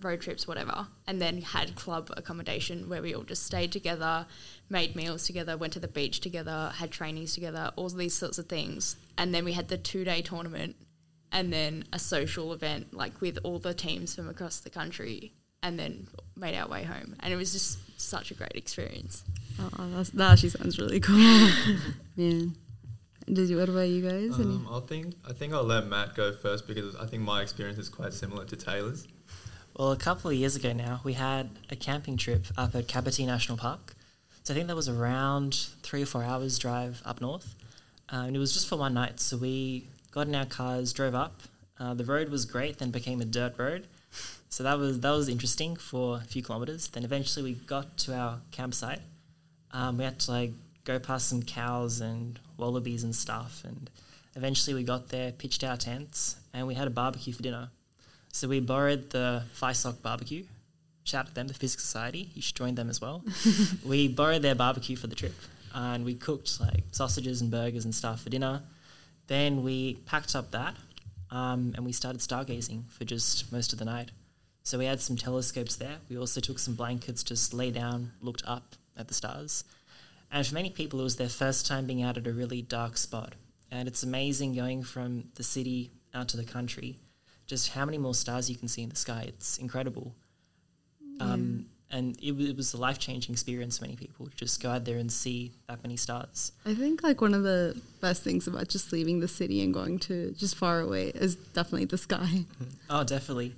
road 0.00 0.20
trips, 0.20 0.46
whatever, 0.46 0.86
and 1.06 1.20
then 1.20 1.40
had 1.40 1.74
club 1.74 2.10
accommodation 2.16 2.88
where 2.88 3.02
we 3.02 3.14
all 3.14 3.22
just 3.22 3.44
stayed 3.44 3.72
together, 3.72 4.26
made 4.68 4.94
meals 4.94 5.26
together, 5.26 5.56
went 5.56 5.72
to 5.72 5.80
the 5.80 5.88
beach 5.88 6.20
together, 6.20 6.72
had 6.76 6.90
trainings 6.90 7.34
together, 7.34 7.70
all 7.76 7.88
these 7.88 8.14
sorts 8.14 8.38
of 8.38 8.46
things. 8.46 8.96
And 9.16 9.34
then 9.34 9.44
we 9.44 9.52
had 9.52 9.68
the 9.68 9.78
two 9.78 10.04
day 10.04 10.22
tournament 10.22 10.76
and 11.32 11.52
then 11.52 11.84
a 11.92 11.98
social 11.98 12.52
event 12.52 12.92
like 12.92 13.20
with 13.20 13.38
all 13.44 13.58
the 13.58 13.74
teams 13.74 14.14
from 14.14 14.28
across 14.28 14.60
the 14.60 14.70
country 14.70 15.32
and 15.62 15.78
then 15.78 16.08
made 16.36 16.56
our 16.56 16.68
way 16.68 16.84
home. 16.84 17.16
And 17.20 17.32
it 17.32 17.36
was 17.36 17.52
just 17.52 17.78
such 18.00 18.30
a 18.30 18.34
great 18.34 18.52
experience. 18.54 19.24
Oh, 19.58 19.88
that's, 19.94 20.10
that 20.10 20.32
actually 20.32 20.50
sounds 20.50 20.78
really 20.78 21.00
cool. 21.00 21.16
Man. 22.16 22.56
Did 23.32 23.48
you, 23.48 23.58
what 23.58 23.68
about 23.68 23.88
you 23.88 24.02
guys? 24.02 24.38
Um, 24.40 24.66
I 24.70 24.80
think 24.80 25.14
I 25.28 25.32
think 25.32 25.52
I'll 25.52 25.62
let 25.62 25.86
Matt 25.86 26.16
go 26.16 26.32
first 26.32 26.66
because 26.66 26.96
I 26.96 27.06
think 27.06 27.22
my 27.22 27.42
experience 27.42 27.78
is 27.78 27.88
quite 27.88 28.12
similar 28.12 28.44
to 28.46 28.56
Taylor's. 28.56 29.06
Well, 29.76 29.92
a 29.92 29.96
couple 29.96 30.30
of 30.30 30.36
years 30.36 30.56
ago 30.56 30.72
now, 30.72 31.00
we 31.04 31.12
had 31.12 31.50
a 31.70 31.76
camping 31.76 32.16
trip 32.16 32.46
up 32.58 32.74
at 32.74 32.88
Kapiti 32.88 33.24
National 33.26 33.56
Park. 33.56 33.94
So 34.42 34.52
I 34.52 34.56
think 34.56 34.66
that 34.66 34.74
was 34.74 34.88
around 34.88 35.54
three 35.82 36.02
or 36.02 36.06
four 36.06 36.24
hours 36.24 36.58
drive 36.58 37.02
up 37.04 37.20
north. 37.20 37.54
Uh, 38.12 38.24
and 38.26 38.34
it 38.34 38.38
was 38.40 38.52
just 38.52 38.68
for 38.68 38.76
one 38.76 38.94
night. 38.94 39.20
So 39.20 39.36
we 39.36 39.86
got 40.10 40.26
in 40.26 40.34
our 40.34 40.46
cars, 40.46 40.92
drove 40.92 41.14
up. 41.14 41.40
Uh, 41.78 41.94
the 41.94 42.04
road 42.04 42.30
was 42.30 42.44
great, 42.44 42.78
then 42.78 42.90
became 42.90 43.20
a 43.20 43.24
dirt 43.24 43.54
road. 43.58 43.86
So 44.48 44.64
that 44.64 44.76
was 44.76 44.98
that 45.00 45.10
was 45.10 45.28
interesting 45.28 45.76
for 45.76 46.16
a 46.16 46.24
few 46.24 46.42
kilometers. 46.42 46.88
Then 46.88 47.04
eventually 47.04 47.44
we 47.44 47.52
got 47.54 47.96
to 47.98 48.14
our 48.14 48.40
campsite. 48.50 49.00
Um, 49.70 49.98
we 49.98 50.04
had 50.04 50.18
to 50.20 50.30
like 50.32 50.50
go 50.92 50.98
past 50.98 51.28
some 51.28 51.42
cows 51.42 52.00
and 52.00 52.38
wallabies 52.56 53.04
and 53.04 53.14
stuff. 53.14 53.62
And 53.64 53.90
eventually 54.34 54.74
we 54.74 54.82
got 54.82 55.08
there, 55.08 55.32
pitched 55.32 55.62
our 55.64 55.76
tents, 55.76 56.36
and 56.52 56.66
we 56.66 56.74
had 56.74 56.86
a 56.86 56.90
barbecue 56.90 57.32
for 57.32 57.42
dinner. 57.42 57.70
So 58.32 58.48
we 58.48 58.60
borrowed 58.60 59.10
the 59.10 59.44
PhySoc 59.56 60.02
barbecue. 60.02 60.44
Shout 61.04 61.20
out 61.20 61.28
to 61.28 61.34
them, 61.34 61.48
the 61.48 61.54
Physics 61.54 61.82
Society. 61.82 62.30
You 62.34 62.42
should 62.42 62.56
join 62.56 62.74
them 62.74 62.90
as 62.90 63.00
well. 63.00 63.24
we 63.84 64.08
borrowed 64.08 64.42
their 64.42 64.54
barbecue 64.54 64.96
for 64.96 65.06
the 65.06 65.14
trip, 65.14 65.34
and 65.74 66.04
we 66.04 66.14
cooked 66.14 66.60
like 66.60 66.84
sausages 66.92 67.40
and 67.40 67.50
burgers 67.50 67.84
and 67.84 67.94
stuff 67.94 68.22
for 68.22 68.30
dinner. 68.30 68.62
Then 69.26 69.62
we 69.62 69.94
packed 70.06 70.34
up 70.34 70.50
that, 70.50 70.74
um, 71.30 71.72
and 71.76 71.84
we 71.84 71.92
started 71.92 72.20
stargazing 72.20 72.90
for 72.90 73.04
just 73.04 73.50
most 73.52 73.72
of 73.72 73.78
the 73.78 73.84
night. 73.84 74.10
So 74.62 74.78
we 74.78 74.84
had 74.84 75.00
some 75.00 75.16
telescopes 75.16 75.76
there. 75.76 75.96
We 76.08 76.18
also 76.18 76.40
took 76.40 76.58
some 76.58 76.74
blankets, 76.74 77.22
just 77.22 77.54
lay 77.54 77.70
down, 77.70 78.12
looked 78.20 78.42
up 78.46 78.74
at 78.96 79.08
the 79.08 79.14
stars. 79.14 79.64
And 80.30 80.46
for 80.46 80.54
many 80.54 80.70
people, 80.70 81.00
it 81.00 81.04
was 81.04 81.16
their 81.16 81.28
first 81.28 81.66
time 81.66 81.86
being 81.86 82.02
out 82.02 82.16
at 82.16 82.26
a 82.26 82.32
really 82.32 82.62
dark 82.62 82.96
spot. 82.96 83.34
And 83.70 83.88
it's 83.88 84.02
amazing 84.02 84.54
going 84.54 84.82
from 84.82 85.24
the 85.34 85.42
city 85.42 85.90
out 86.14 86.28
to 86.28 86.36
the 86.36 86.44
country, 86.44 86.98
just 87.46 87.70
how 87.70 87.84
many 87.84 87.98
more 87.98 88.14
stars 88.14 88.48
you 88.50 88.56
can 88.56 88.68
see 88.68 88.82
in 88.82 88.88
the 88.88 88.96
sky. 88.96 89.24
It's 89.26 89.58
incredible. 89.58 90.14
Um, 91.20 91.66
and 91.90 92.16
it, 92.22 92.32
it 92.32 92.56
was 92.56 92.72
a 92.72 92.76
life 92.78 92.98
changing 92.98 93.32
experience 93.32 93.78
for 93.78 93.84
many 93.84 93.96
people 93.96 94.26
to 94.26 94.36
just 94.36 94.62
go 94.62 94.70
out 94.70 94.84
there 94.84 94.98
and 94.98 95.10
see 95.10 95.52
that 95.68 95.82
many 95.82 95.96
stars. 95.96 96.52
I 96.64 96.74
think 96.74 97.02
like 97.02 97.20
one 97.20 97.34
of 97.34 97.42
the 97.42 97.80
best 98.00 98.22
things 98.22 98.46
about 98.46 98.68
just 98.68 98.92
leaving 98.92 99.20
the 99.20 99.28
city 99.28 99.62
and 99.62 99.74
going 99.74 99.98
to 100.00 100.32
just 100.32 100.56
far 100.56 100.80
away 100.80 101.08
is 101.08 101.34
definitely 101.36 101.86
the 101.86 101.98
sky. 101.98 102.44
Oh, 102.92 103.04
definitely. 103.04 103.54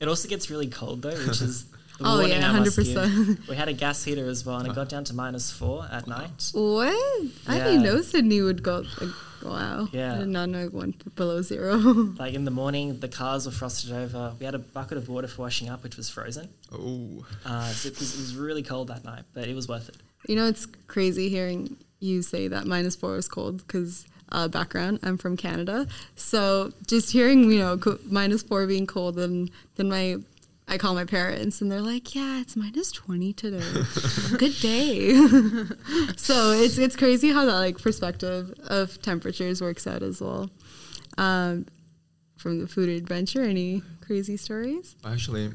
It 0.00 0.08
also 0.08 0.28
gets 0.28 0.50
really 0.50 0.66
cold 0.66 1.02
though, 1.02 1.10
which 1.10 1.40
is 1.40 1.66
the 2.02 2.08
Oh, 2.08 2.18
warning 2.18 2.30
yeah, 2.40 2.50
I 2.52 2.58
must 2.60 2.78
100%. 2.78 3.26
give. 3.36 3.48
We 3.48 3.56
had 3.56 3.68
a 3.68 3.72
gas 3.72 4.02
heater 4.04 4.26
as 4.28 4.44
well, 4.44 4.58
and 4.58 4.68
it 4.68 4.74
got 4.74 4.88
down 4.88 5.04
to 5.04 5.14
minus 5.14 5.50
four 5.50 5.86
at 5.90 6.06
night. 6.06 6.50
What? 6.52 7.26
I 7.46 7.58
didn't 7.58 7.82
know 7.82 8.00
Sydney 8.02 8.40
would 8.42 8.62
go. 8.62 8.84
Like, 9.00 9.10
wow. 9.42 9.88
Yeah. 9.92 10.14
I 10.14 10.18
did 10.18 10.28
not 10.28 10.48
know 10.48 10.64
it 10.64 10.72
went 10.74 11.14
below 11.16 11.42
zero. 11.42 11.76
Like 12.18 12.34
in 12.34 12.44
the 12.44 12.50
morning, 12.50 13.00
the 13.00 13.08
cars 13.08 13.46
were 13.46 13.52
frosted 13.52 13.92
over. 13.92 14.34
We 14.38 14.44
had 14.46 14.54
a 14.54 14.58
bucket 14.60 14.98
of 14.98 15.08
water 15.08 15.28
for 15.28 15.42
washing 15.42 15.68
up, 15.68 15.82
which 15.82 15.96
was 15.96 16.08
frozen. 16.08 16.48
Oh, 16.72 17.24
Uh, 17.44 17.68
so 17.68 17.88
it 17.88 17.98
was, 17.98 18.14
it 18.14 18.18
was 18.20 18.36
really 18.36 18.62
cold 18.62 18.88
that 18.88 19.04
night, 19.04 19.24
but 19.34 19.48
it 19.48 19.54
was 19.54 19.68
worth 19.68 19.88
it. 19.88 19.96
you 20.28 20.36
know, 20.36 20.46
it's 20.46 20.66
crazy 20.86 21.28
hearing 21.28 21.76
you 22.00 22.22
say 22.22 22.48
that 22.48 22.66
minus 22.66 22.96
four 22.96 23.16
is 23.16 23.28
cold 23.28 23.58
because. 23.66 24.06
Uh, 24.34 24.48
background. 24.48 24.98
I'm 25.02 25.18
from 25.18 25.36
Canada, 25.36 25.86
so 26.16 26.72
just 26.86 27.12
hearing 27.12 27.52
you 27.52 27.58
know 27.58 27.76
co- 27.76 27.98
minus 28.06 28.42
four 28.42 28.66
being 28.66 28.86
cold, 28.86 29.18
and 29.18 29.50
then 29.76 29.90
my 29.90 30.16
I 30.72 30.78
call 30.78 30.94
my 30.94 31.04
parents 31.04 31.60
and 31.60 31.70
they're 31.70 31.82
like, 31.82 32.14
"Yeah, 32.14 32.40
it's 32.40 32.56
minus 32.56 32.90
twenty 32.90 33.34
today. 33.34 33.62
Good 34.38 34.54
day." 34.60 35.14
so 36.16 36.52
it's 36.52 36.78
it's 36.78 36.96
crazy 36.96 37.30
how 37.30 37.44
that 37.44 37.52
like 37.52 37.76
perspective 37.78 38.54
of 38.68 39.00
temperatures 39.02 39.60
works 39.60 39.86
out 39.86 40.02
as 40.02 40.22
well. 40.22 40.48
Um, 41.18 41.66
from 42.38 42.58
the 42.58 42.66
food 42.66 42.88
adventure, 42.88 43.42
any 43.42 43.82
crazy 44.00 44.38
stories? 44.38 44.96
actually, 45.04 45.50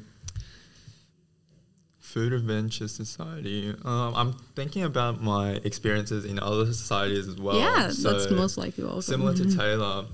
Food 1.98 2.32
Adventure 2.32 2.88
Society. 2.88 3.74
Um, 3.84 4.14
I'm 4.16 4.34
thinking 4.56 4.84
about 4.84 5.22
my 5.22 5.54
experiences 5.64 6.26
in 6.26 6.38
other 6.40 6.68
societies 6.68 7.28
as 7.28 7.42
well. 7.42 7.58
yeah, 7.60 7.90
So 7.90 8.14
that's 8.14 8.32
most 8.32 8.58
likely 8.58 8.84
also. 8.84 9.12
Similar 9.14 9.34
to 9.34 9.58
Taylor, 9.58 10.06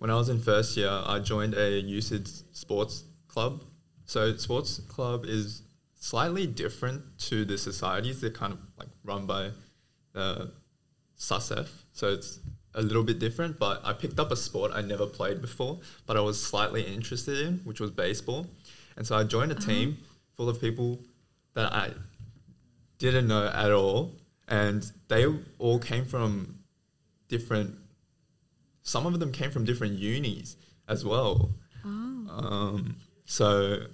when 0.00 0.10
I 0.10 0.14
was 0.16 0.28
in 0.28 0.38
first 0.38 0.76
year, 0.76 0.90
I 0.90 1.18
joined 1.18 1.54
a 1.54 1.82
USyd 1.82 2.42
sports 2.52 3.04
club. 3.26 3.64
So 4.10 4.36
sports 4.38 4.80
club 4.88 5.24
is 5.24 5.62
slightly 5.94 6.44
different 6.44 7.16
to 7.28 7.44
the 7.44 7.56
societies. 7.56 8.20
They're 8.20 8.30
kind 8.30 8.52
of 8.52 8.58
like 8.76 8.88
run 9.04 9.24
by 9.24 9.50
the 10.14 10.50
SUSF. 11.16 11.68
So 11.92 12.08
it's 12.08 12.40
a 12.74 12.82
little 12.82 13.04
bit 13.04 13.20
different, 13.20 13.60
but 13.60 13.80
I 13.84 13.92
picked 13.92 14.18
up 14.18 14.32
a 14.32 14.36
sport 14.36 14.72
I 14.74 14.80
never 14.80 15.06
played 15.06 15.40
before, 15.40 15.78
but 16.08 16.16
I 16.16 16.20
was 16.22 16.44
slightly 16.44 16.82
interested 16.82 17.38
in, 17.38 17.60
which 17.62 17.78
was 17.78 17.92
baseball. 17.92 18.48
And 18.96 19.06
so 19.06 19.16
I 19.16 19.22
joined 19.22 19.52
a 19.52 19.54
team 19.54 19.98
full 20.36 20.48
of 20.48 20.60
people 20.60 20.98
that 21.54 21.72
I 21.72 21.92
didn't 22.98 23.28
know 23.28 23.46
at 23.46 23.70
all. 23.70 24.16
And 24.48 24.90
they 25.06 25.24
all 25.60 25.78
came 25.78 26.04
from 26.04 26.58
different, 27.28 27.76
some 28.82 29.06
of 29.06 29.20
them 29.20 29.30
came 29.30 29.52
from 29.52 29.64
different 29.64 30.00
unis 30.00 30.56
as 30.88 31.04
well. 31.04 31.54
Um, 31.84 32.96
so 33.24 33.86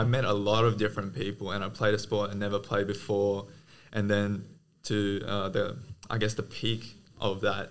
I 0.00 0.04
met 0.04 0.24
a 0.24 0.32
lot 0.50 0.64
of 0.64 0.76
different 0.84 1.14
people 1.14 1.46
and 1.52 1.64
I 1.64 1.68
played 1.70 1.94
a 1.94 1.98
sport 1.98 2.30
I 2.30 2.34
never 2.34 2.58
played 2.58 2.86
before. 2.86 3.46
And 3.92 4.10
then 4.10 4.44
to 4.84 4.98
uh, 5.26 5.48
the, 5.48 5.64
I 6.10 6.18
guess 6.18 6.34
the 6.34 6.42
peak 6.42 6.82
of 7.18 7.40
that 7.40 7.70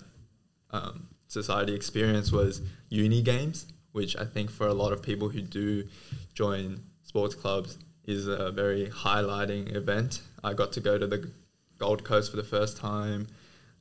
um, 0.72 1.08
society 1.28 1.74
experience 1.76 2.32
was 2.32 2.62
uni 2.90 3.22
games, 3.22 3.68
which 3.92 4.18
I 4.18 4.26
think 4.26 4.50
for 4.50 4.68
a 4.68 4.74
lot 4.74 4.92
of 4.92 5.00
people 5.04 5.30
who 5.30 5.42
do 5.42 5.88
join 6.34 6.82
sports 7.04 7.36
clubs 7.36 7.78
is 8.06 8.28
a 8.28 8.52
very 8.52 8.88
highlighting 8.88 9.76
event. 9.76 10.22
I 10.44 10.54
got 10.54 10.72
to 10.74 10.80
go 10.80 10.98
to 10.98 11.08
the 11.08 11.32
Gold 11.78 12.04
Coast 12.04 12.32
for 12.32 12.38
the 12.38 12.44
first 12.56 12.78
time. 12.78 13.28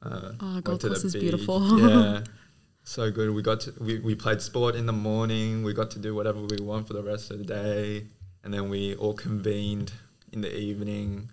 Uh, 0.03 0.33
Oh, 0.41 0.61
Gold 0.61 0.83
Coast 0.83 1.05
is 1.05 1.13
beach. 1.15 1.23
beautiful. 1.23 1.61
Yeah, 1.81 2.25
so 2.85 3.11
good. 3.11 3.31
We 3.31 3.43
got 3.43 3.61
to 3.61 3.75
we, 3.81 3.99
we 4.01 4.15
played 4.15 4.41
sport 4.43 4.75
in 4.75 4.85
the 4.87 4.93
morning. 4.93 5.63
We 5.65 5.73
got 5.73 5.91
to 5.93 5.99
do 5.99 6.15
whatever 6.15 6.41
we 6.41 6.59
want 6.61 6.87
for 6.87 6.93
the 6.93 7.03
rest 7.03 7.31
of 7.31 7.39
the 7.39 7.45
day, 7.45 8.07
and 8.45 8.53
then 8.53 8.69
we 8.69 8.95
all 8.97 9.15
convened 9.15 9.93
in 10.33 10.43
the 10.43 10.57
evening. 10.57 11.31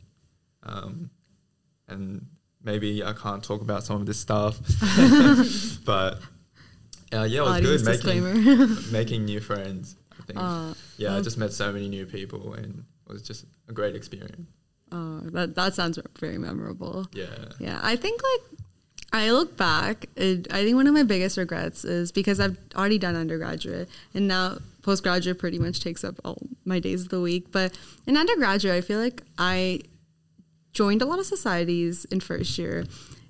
Um, 0.63 1.11
and 1.87 2.25
maybe 2.63 3.03
I 3.03 3.13
can't 3.13 3.43
talk 3.43 3.61
about 3.61 3.83
some 3.83 3.97
of 3.97 4.05
this 4.05 4.19
stuff, 4.19 4.57
but 5.85 6.19
uh, 7.13 7.23
yeah, 7.23 7.39
it 7.39 7.41
was 7.41 7.57
Audience 7.57 7.83
good 7.83 8.05
making 8.05 8.77
making 8.91 9.25
new 9.25 9.41
friends. 9.41 9.97
I 10.17 10.23
think. 10.23 10.39
Uh, 10.39 10.73
yeah, 10.97 11.13
I 11.13 11.17
oh. 11.17 11.23
just 11.23 11.37
met 11.37 11.51
so 11.51 11.71
many 11.71 11.89
new 11.89 12.05
people, 12.05 12.53
and 12.53 12.85
it 13.07 13.11
was 13.11 13.21
just 13.21 13.45
a 13.67 13.73
great 13.73 13.95
experience. 13.95 14.49
Oh, 14.91 15.21
that 15.31 15.55
that 15.55 15.73
sounds 15.73 15.99
very 16.19 16.37
memorable. 16.37 17.07
Yeah. 17.13 17.27
Yeah, 17.59 17.79
I 17.81 17.95
think 17.95 18.21
like 18.21 18.50
I 19.13 19.31
look 19.31 19.57
back, 19.57 20.05
it, 20.15 20.47
I 20.51 20.63
think 20.63 20.75
one 20.75 20.87
of 20.87 20.93
my 20.93 21.03
biggest 21.03 21.37
regrets 21.37 21.83
is 21.83 22.11
because 22.11 22.39
I've 22.39 22.57
already 22.75 22.97
done 22.97 23.15
undergraduate 23.15 23.89
and 24.13 24.27
now 24.27 24.59
postgraduate 24.83 25.37
pretty 25.37 25.59
much 25.59 25.81
takes 25.81 26.03
up 26.03 26.15
all 26.23 26.37
my 26.63 26.79
days 26.79 27.01
of 27.03 27.09
the 27.09 27.19
week. 27.19 27.51
But 27.51 27.77
in 28.07 28.15
undergraduate, 28.15 28.73
I 28.73 28.81
feel 28.81 28.99
like 28.99 29.21
I 29.37 29.81
joined 30.73 31.01
a 31.01 31.05
lot 31.05 31.19
of 31.19 31.25
societies 31.25 32.05
in 32.05 32.21
first 32.21 32.57
year. 32.57 32.85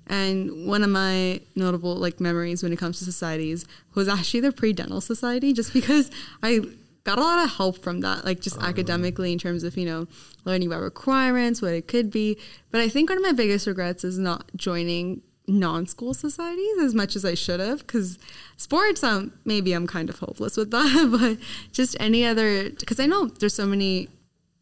And 0.06 0.66
one 0.66 0.82
of 0.82 0.90
my 0.90 1.40
notable 1.56 1.94
like 1.96 2.20
memories 2.20 2.62
when 2.62 2.72
it 2.72 2.78
comes 2.78 2.98
to 2.98 3.04
societies 3.04 3.64
was 3.94 4.08
actually 4.08 4.40
the 4.40 4.52
pre-dental 4.52 5.00
society, 5.00 5.52
just 5.52 5.72
because 5.72 6.10
I 6.42 6.60
got 7.04 7.18
a 7.18 7.22
lot 7.22 7.44
of 7.44 7.50
help 7.50 7.78
from 7.78 8.00
that, 8.00 8.24
like 8.24 8.40
just 8.40 8.58
oh, 8.60 8.64
academically 8.64 9.32
in 9.32 9.38
terms 9.38 9.64
of 9.64 9.76
you 9.76 9.86
know 9.86 10.06
learning 10.44 10.68
about 10.68 10.82
requirements, 10.82 11.62
what 11.62 11.72
it 11.72 11.88
could 11.88 12.10
be. 12.10 12.38
But 12.70 12.80
I 12.80 12.88
think 12.88 13.10
one 13.10 13.18
of 13.18 13.24
my 13.24 13.32
biggest 13.32 13.66
regrets 13.66 14.04
is 14.04 14.18
not 14.18 14.50
joining 14.56 15.22
non-school 15.46 16.14
societies 16.14 16.78
as 16.80 16.94
much 16.94 17.16
as 17.16 17.24
I 17.24 17.34
should 17.34 17.60
have, 17.60 17.80
because 17.80 18.18
sports, 18.56 19.02
um, 19.02 19.32
maybe 19.44 19.72
I'm 19.72 19.86
kind 19.86 20.08
of 20.08 20.18
hopeless 20.18 20.56
with 20.56 20.70
that, 20.70 21.08
but 21.20 21.38
just 21.72 21.96
any 22.00 22.24
other, 22.24 22.70
because 22.70 23.00
I 23.00 23.06
know 23.06 23.26
there's 23.26 23.54
so 23.54 23.66
many 23.66 24.08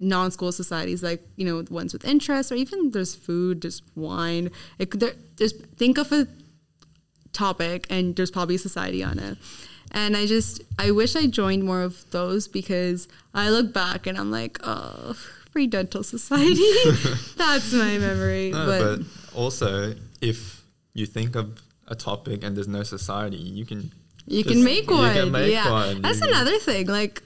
non-school 0.02 0.50
societies 0.50 1.02
like 1.02 1.22
you 1.36 1.44
know 1.44 1.62
ones 1.70 1.92
with 1.92 2.06
interest 2.06 2.50
or 2.50 2.54
even 2.54 2.90
there's 2.92 3.14
food 3.14 3.60
there's 3.60 3.82
wine. 3.94 4.50
It, 4.78 4.98
there, 4.98 5.12
there's 5.36 5.52
think 5.52 5.98
of 5.98 6.10
a 6.10 6.26
topic 7.32 7.86
and 7.90 8.16
there's 8.16 8.30
probably 8.30 8.54
a 8.54 8.58
society 8.58 9.04
on 9.04 9.18
it. 9.18 9.36
And 9.92 10.16
i 10.16 10.24
just 10.24 10.62
i 10.78 10.90
wish 10.90 11.16
i 11.16 11.26
joined 11.26 11.64
more 11.64 11.82
of 11.82 12.08
those 12.12 12.48
because 12.48 13.08
i 13.34 13.50
look 13.50 13.74
back 13.74 14.06
and 14.06 14.16
i'm 14.16 14.30
like 14.30 14.58
oh 14.62 15.16
free 15.50 15.66
dental 15.66 16.02
society. 16.16 16.62
That's 17.36 17.72
my 17.72 17.98
memory 17.98 18.50
No, 18.52 18.66
but, 18.66 18.98
but 18.98 19.06
also, 19.36 19.94
if 20.20 20.59
you 20.94 21.06
think 21.06 21.34
of 21.36 21.62
a 21.88 21.94
topic 21.94 22.44
and 22.44 22.56
there's 22.56 22.68
no 22.68 22.82
society, 22.82 23.36
you 23.36 23.64
can 23.64 23.92
you 24.26 24.42
just- 24.42 24.54
can 24.54 24.64
make 24.64 24.88
you 24.88 24.96
one 24.96 25.14
can 25.14 25.30
make 25.30 25.52
yeah. 25.52 25.70
one. 25.70 26.02
that's 26.02 26.20
You 26.20 26.26
can- 26.26 26.34
another 26.34 26.58
thing 26.58 26.86
like 26.86 27.22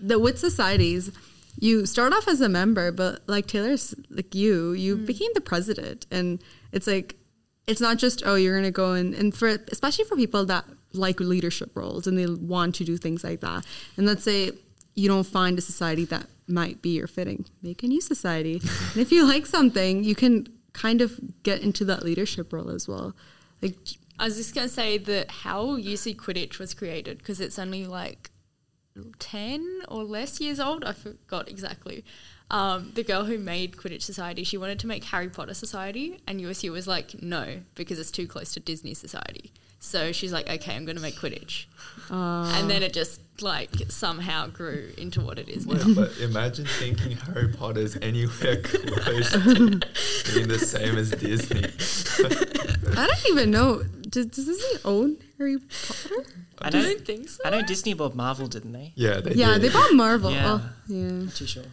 the 0.00 0.18
with 0.18 0.38
societies 0.38 1.12
you 1.60 1.86
start 1.86 2.12
off 2.12 2.26
as 2.26 2.40
a 2.40 2.48
member 2.48 2.90
but 2.90 3.20
like 3.28 3.46
taylor's 3.46 3.94
like 4.10 4.34
you 4.34 4.72
you 4.72 4.96
mm. 4.96 5.06
became 5.06 5.30
the 5.34 5.40
president 5.40 6.06
and 6.10 6.42
it's 6.72 6.86
like 6.86 7.14
it's 7.66 7.80
not 7.80 7.98
just 7.98 8.22
oh 8.26 8.34
you're 8.34 8.56
gonna 8.56 8.70
go 8.70 8.92
and 8.92 9.14
and 9.14 9.34
for 9.34 9.48
especially 9.70 10.04
for 10.04 10.16
people 10.16 10.44
that 10.44 10.64
like 10.92 11.20
leadership 11.20 11.70
roles 11.74 12.06
and 12.06 12.18
they 12.18 12.26
want 12.26 12.74
to 12.76 12.84
do 12.84 12.96
things 12.96 13.24
like 13.24 13.40
that. 13.40 13.64
And 13.96 14.06
let's 14.06 14.24
say 14.24 14.50
you 14.94 15.08
don't 15.08 15.26
find 15.26 15.58
a 15.58 15.62
society 15.62 16.04
that 16.06 16.26
might 16.46 16.82
be 16.82 16.90
your 16.90 17.06
fitting 17.06 17.46
make 17.62 17.82
a 17.82 17.86
new 17.86 18.00
society. 18.00 18.60
And 18.92 19.00
if 19.00 19.12
you 19.12 19.26
like 19.26 19.46
something 19.46 20.04
you 20.04 20.14
can 20.14 20.48
kind 20.72 21.00
of 21.00 21.18
get 21.42 21.60
into 21.60 21.84
that 21.84 22.02
leadership 22.02 22.52
role 22.52 22.70
as 22.70 22.88
well 22.88 23.14
like 23.60 23.76
I 24.18 24.26
was 24.26 24.36
just 24.36 24.54
going 24.54 24.68
to 24.68 24.72
say 24.72 24.98
that 24.98 25.30
how 25.30 25.78
USyd 25.78 26.16
Quidditch 26.16 26.58
was 26.58 26.74
created 26.74 27.18
because 27.18 27.40
it's 27.40 27.58
only 27.58 27.86
like 27.86 28.30
10 29.18 29.82
or 29.88 30.04
less 30.04 30.40
years 30.40 30.60
old. 30.60 30.84
I 30.84 30.92
forgot 30.92 31.48
exactly. 31.48 32.04
Um, 32.50 32.92
the 32.94 33.02
girl 33.02 33.24
who 33.24 33.38
made 33.38 33.76
Quidditch 33.76 34.02
Society, 34.02 34.44
she 34.44 34.58
wanted 34.58 34.78
to 34.80 34.86
make 34.86 35.04
Harry 35.04 35.30
Potter 35.30 35.54
Society, 35.54 36.20
and 36.26 36.40
USU 36.40 36.70
was 36.70 36.86
like, 36.86 37.22
no, 37.22 37.60
because 37.74 37.98
it's 37.98 38.10
too 38.10 38.26
close 38.26 38.52
to 38.52 38.60
Disney 38.60 38.92
Society. 38.92 39.52
So 39.80 40.12
she's 40.12 40.32
like, 40.32 40.48
okay, 40.48 40.76
I'm 40.76 40.84
going 40.84 40.96
to 40.96 41.02
make 41.02 41.16
Quidditch. 41.16 41.64
and 42.10 42.70
then 42.70 42.82
it 42.82 42.92
just 42.92 43.21
like 43.40 43.70
somehow 43.88 44.46
grew 44.48 44.92
into 44.98 45.20
what 45.20 45.38
it 45.38 45.48
is 45.48 45.66
now. 45.66 45.74
Wait, 45.74 45.96
but 45.96 46.18
imagine 46.18 46.66
thinking 46.66 47.16
Harry 47.16 47.48
Potter's 47.48 47.96
anywhere 48.02 48.56
close 48.62 49.30
to 49.30 49.80
being 50.34 50.48
the 50.48 50.58
same 50.58 50.96
as 50.98 51.10
Disney. 51.12 51.64
I 52.98 53.06
don't 53.06 53.30
even 53.30 53.50
know. 53.50 53.82
Does, 54.08 54.26
does 54.26 54.46
Disney 54.46 54.80
own 54.84 55.16
Harry 55.38 55.58
Potter? 55.58 56.26
I 56.58 56.66
I 56.66 56.70
know, 56.70 56.82
don't 56.82 57.06
think 57.06 57.28
so. 57.28 57.42
I 57.44 57.50
know 57.50 57.62
Disney 57.62 57.94
bought 57.94 58.14
Marvel, 58.14 58.46
didn't 58.46 58.72
they? 58.72 58.92
Yeah, 58.94 59.20
they 59.20 59.32
yeah, 59.34 59.54
did. 59.54 59.62
they 59.62 59.68
bought 59.70 59.94
Marvel. 59.94 60.30
Yeah. 60.30 60.58
Oh, 60.60 60.70
yeah. 60.86 61.10
Not 61.10 61.34
too 61.34 61.46
sure. 61.46 61.64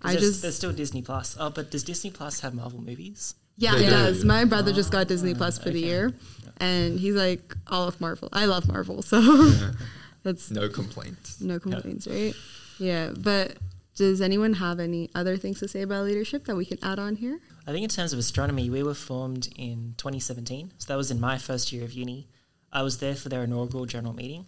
I 0.00 0.12
There's, 0.12 0.22
just 0.24 0.42
there's 0.42 0.56
still 0.56 0.72
Disney 0.72 1.02
Plus. 1.02 1.36
Oh, 1.38 1.50
but 1.50 1.70
does 1.70 1.84
Disney 1.84 2.10
Plus 2.10 2.40
have 2.40 2.54
Marvel 2.54 2.80
movies? 2.80 3.34
yeah, 3.56 3.76
They 3.76 3.86
it 3.86 3.90
do. 3.90 3.90
does. 3.90 4.24
My 4.24 4.44
brother 4.44 4.72
just 4.72 4.90
got 4.90 5.06
Disney 5.08 5.32
ah, 5.32 5.36
Plus 5.38 5.58
for 5.58 5.70
the 5.70 5.78
okay. 5.78 5.86
year, 5.86 6.12
and 6.58 6.98
he's 6.98 7.14
like 7.14 7.54
all 7.68 7.86
of 7.86 8.00
Marvel. 8.00 8.28
I 8.32 8.46
love 8.46 8.66
Marvel, 8.66 9.02
so 9.02 9.20
that's 10.22 10.50
no 10.50 10.68
complaints. 10.68 11.40
no 11.40 11.58
complaints, 11.58 12.06
right? 12.06 12.34
Yeah, 12.78 13.10
but 13.16 13.56
does 13.94 14.20
anyone 14.20 14.54
have 14.54 14.80
any 14.80 15.10
other 15.14 15.36
things 15.36 15.60
to 15.60 15.68
say 15.68 15.82
about 15.82 16.04
leadership 16.04 16.44
that 16.46 16.56
we 16.56 16.64
can 16.64 16.78
add 16.82 16.98
on 16.98 17.16
here? 17.16 17.38
I 17.66 17.72
think 17.72 17.84
in 17.84 17.90
terms 17.90 18.12
of 18.12 18.18
astronomy, 18.18 18.70
we 18.70 18.82
were 18.82 18.94
formed 18.94 19.48
in 19.56 19.94
2017. 19.98 20.72
So 20.78 20.92
that 20.92 20.96
was 20.96 21.10
in 21.10 21.20
my 21.20 21.38
first 21.38 21.72
year 21.72 21.84
of 21.84 21.92
uni. 21.92 22.26
I 22.72 22.82
was 22.82 22.98
there 22.98 23.14
for 23.14 23.28
their 23.28 23.44
inaugural 23.44 23.86
general 23.86 24.14
meeting. 24.14 24.46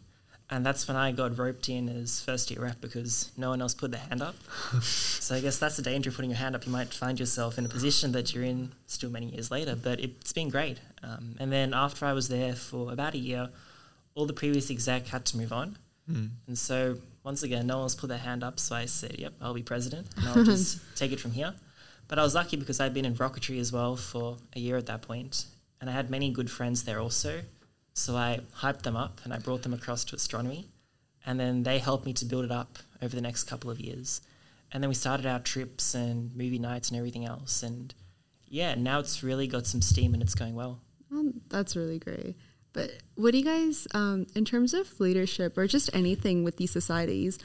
And 0.51 0.65
that's 0.65 0.87
when 0.87 0.97
I 0.97 1.11
got 1.13 1.39
roped 1.39 1.69
in 1.69 1.89
as 1.89 2.21
first 2.21 2.51
year 2.51 2.61
rep 2.61 2.81
because 2.81 3.33
no 3.37 3.51
one 3.51 3.63
else 3.63 3.73
put 3.73 3.93
their 3.93 4.01
hand 4.01 4.23
up. 4.23 4.35
so 4.83 5.35
I 5.35 5.41
guess 5.41 5.59
that's 5.59 5.77
the 5.77 5.83
danger 5.83 6.11
of 6.11 6.17
putting 6.17 6.31
your 6.31 6.39
hand 6.39 6.55
up. 6.55 6.67
You 6.67 6.73
might 6.73 6.93
find 6.93 7.19
yourself 7.19 7.57
in 7.57 7.65
a 7.65 7.69
position 7.69 8.13
that 8.13 8.35
you're 8.35 8.45
in 8.45 8.73
still 8.87 9.11
many 9.11 9.27
years 9.27 9.51
later, 9.51 9.75
but 9.75 10.01
it's 10.01 10.33
been 10.33 10.51
great. 10.51 10.79
Um, 11.03 11.37
and 11.41 11.51
then 11.51 11.73
after 11.73 12.05
I 12.05 12.13
was 12.13 12.29
there 12.29 12.55
for 12.55 12.93
about 12.93 13.15
a 13.15 13.19
year, 13.19 13.49
all 14.15 14.27
the 14.27 14.33
previous 14.33 14.71
exec 14.71 15.07
had 15.07 15.25
to 15.27 15.37
move 15.37 15.53
on. 15.53 15.77
Mm. 16.11 16.31
And 16.47 16.59
so 16.59 16.99
once 17.23 17.43
again, 17.43 17.67
no 17.67 17.79
one's 17.79 17.95
put 17.95 18.09
their 18.09 18.19
hand 18.19 18.45
up. 18.45 18.61
So 18.61 18.77
I 18.77 18.85
said, 18.85 19.17
yep, 19.19 19.33
I'll 19.41 19.55
be 19.55 19.63
president 19.63 20.07
and 20.17 20.29
I'll 20.29 20.45
just 20.55 20.81
take 20.97 21.13
it 21.13 21.21
from 21.21 21.33
here. 21.33 21.55
But 22.07 22.19
I 22.19 22.23
was 22.23 22.35
lucky 22.35 22.57
because 22.57 22.81
I'd 22.81 22.95
been 22.95 23.07
in 23.07 23.15
rocketry 23.15 23.59
as 23.59 23.73
well 23.73 23.97
for 23.97 24.37
a 24.55 24.61
year 24.61 24.77
at 24.77 24.87
that 24.87 25.01
point, 25.01 25.47
and 25.81 25.89
I 25.89 25.95
had 25.95 26.11
many 26.11 26.31
good 26.31 26.51
friends 26.51 26.83
there 26.83 27.01
also. 27.01 27.41
So 27.95 28.17
I 28.17 28.41
hyped 28.59 28.83
them 28.83 28.97
up 28.97 29.21
and 29.25 29.33
I 29.33 29.39
brought 29.39 29.63
them 29.63 29.73
across 29.73 30.05
to 30.07 30.17
astronomy. 30.17 30.69
And 31.25 31.41
then 31.41 31.63
they 31.63 31.79
helped 31.79 32.05
me 32.05 32.13
to 32.15 32.25
build 32.25 32.45
it 32.45 32.51
up 32.51 32.79
over 33.01 33.15
the 33.15 33.23
next 33.23 33.45
couple 33.45 33.71
of 33.71 33.81
years. 33.81 34.21
And 34.73 34.83
then 34.83 34.89
we 34.89 34.95
started 34.95 35.25
our 35.25 35.39
trips 35.39 35.95
and 35.95 36.35
movie 36.37 36.59
nights 36.59 36.91
and 36.91 36.99
everything 36.99 37.25
else. 37.25 37.63
And 37.63 37.95
yeah, 38.47 38.75
now 38.75 38.99
it's 38.99 39.23
really 39.23 39.47
got 39.47 39.67
some 39.67 39.81
steam 39.81 40.13
and 40.13 40.23
it's 40.23 40.35
going 40.35 40.55
well. 40.55 40.81
Um, 41.11 41.41
that's 41.49 41.77
really 41.77 41.99
great. 41.99 42.37
But 42.75 42.91
what 43.15 43.31
do 43.31 43.39
you 43.39 43.45
guys, 43.45 43.89
um, 43.95 44.27
in 44.35 44.45
terms 44.45 44.75
of 44.75 45.01
leadership 45.01 45.57
or 45.57 45.67
just 45.67 45.89
anything 45.95 46.45
with 46.45 46.59
these 46.59 46.71
societies, 46.71 47.39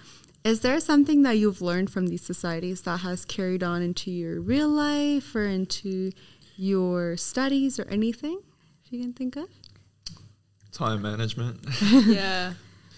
is 0.43 0.59
there 0.59 0.79
something 0.81 1.21
that 1.23 1.37
you've 1.37 1.61
learned 1.61 1.89
from 1.89 2.07
these 2.07 2.23
societies 2.23 2.81
that 2.81 2.97
has 2.97 3.23
carried 3.23 3.63
on 3.63 3.81
into 3.81 4.11
your 4.11 4.41
real 4.41 4.67
life 4.69 5.33
or 5.33 5.45
into 5.45 6.11
your 6.57 7.15
studies 7.15 7.79
or 7.79 7.87
anything 7.89 8.41
if 8.83 8.91
you 8.91 9.01
can 9.01 9.13
think 9.13 9.37
of? 9.37 9.47
time 10.71 11.01
management. 11.01 11.59
yeah. 12.05 12.53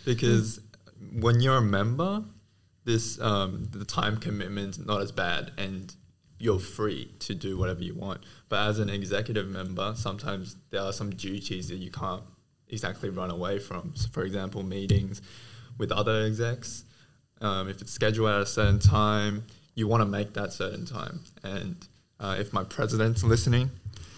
because 0.06 0.60
when 1.14 1.42
you're 1.42 1.58
a 1.58 1.62
member, 1.62 2.24
this 2.86 3.20
um, 3.22 3.68
the 3.72 3.86
time 3.86 4.18
commitment 4.18 4.86
not 4.86 5.02
as 5.02 5.12
bad, 5.12 5.52
and 5.58 5.94
you're 6.42 6.60
free 6.60 7.12
to 7.20 7.36
do 7.36 7.58
whatever 7.58 7.84
you 7.84 7.94
want. 7.94 8.22
But 8.50 8.68
as 8.68 8.80
an 8.80 8.90
executive 8.90 9.48
member, 9.48 9.94
sometimes 9.96 10.56
there 10.72 10.82
are 10.82 10.92
some 10.92 11.12
duties 11.12 11.70
that 11.70 11.78
you 11.78 11.92
can't 11.92 12.24
exactly 12.68 13.10
run 13.10 13.30
away 13.30 13.60
from. 13.60 13.92
So, 13.96 14.10
for 14.10 14.24
example, 14.24 14.64
meetings 14.64 15.22
with 15.78 15.92
other 15.92 16.26
execs. 16.26 16.86
Um, 17.42 17.70
if 17.70 17.82
it's 17.82 17.92
scheduled 17.92 18.30
at 18.30 18.42
a 18.42 18.46
certain 18.46 18.80
time, 18.80 19.46
you 19.76 19.88
want 19.88 20.02
to 20.02 20.06
make 20.06 20.34
that 20.34 20.52
certain 20.52 20.86
time. 20.86 21.22
And 21.44 21.76
uh, 22.20 22.38
if 22.40 22.54
my 22.54 22.64
president's 22.64 23.24
listening, 23.24 23.70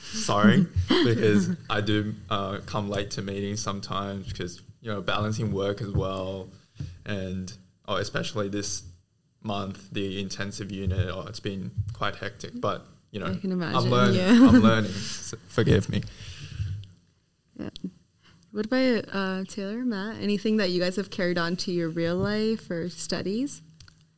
sorry, 0.01 0.67
because 0.87 1.49
I 1.69 1.81
do 1.81 2.15
uh, 2.29 2.59
come 2.65 2.89
late 2.89 3.11
to 3.11 3.21
meetings 3.21 3.61
sometimes 3.61 4.27
because 4.27 4.61
you 4.81 4.91
know 4.91 5.01
balancing 5.01 5.51
work 5.51 5.81
as 5.81 5.91
well, 5.91 6.49
and 7.05 7.51
oh, 7.87 7.95
especially 7.95 8.49
this 8.49 8.83
month 9.43 9.89
the 9.91 10.19
intensive 10.21 10.71
unit. 10.71 11.09
Oh, 11.11 11.25
it's 11.27 11.39
been 11.39 11.71
quite 11.93 12.15
hectic, 12.15 12.59
but 12.59 12.85
you 13.11 13.19
know, 13.19 13.27
I 13.27 13.77
am 13.77 13.89
learning. 13.89 14.15
Yeah. 14.15 14.49
I'm 14.49 14.61
learning. 14.61 14.91
So 14.91 15.37
forgive 15.47 15.89
me. 15.89 16.01
Yeah. 17.59 17.69
What 18.51 18.65
about 18.65 19.05
uh, 19.11 19.43
Taylor, 19.47 19.83
Matt? 19.83 20.21
Anything 20.21 20.57
that 20.57 20.69
you 20.69 20.79
guys 20.79 20.95
have 20.95 21.09
carried 21.09 21.37
on 21.37 21.55
to 21.57 21.71
your 21.71 21.89
real 21.89 22.15
life 22.15 22.69
or 22.69 22.89
studies? 22.89 23.61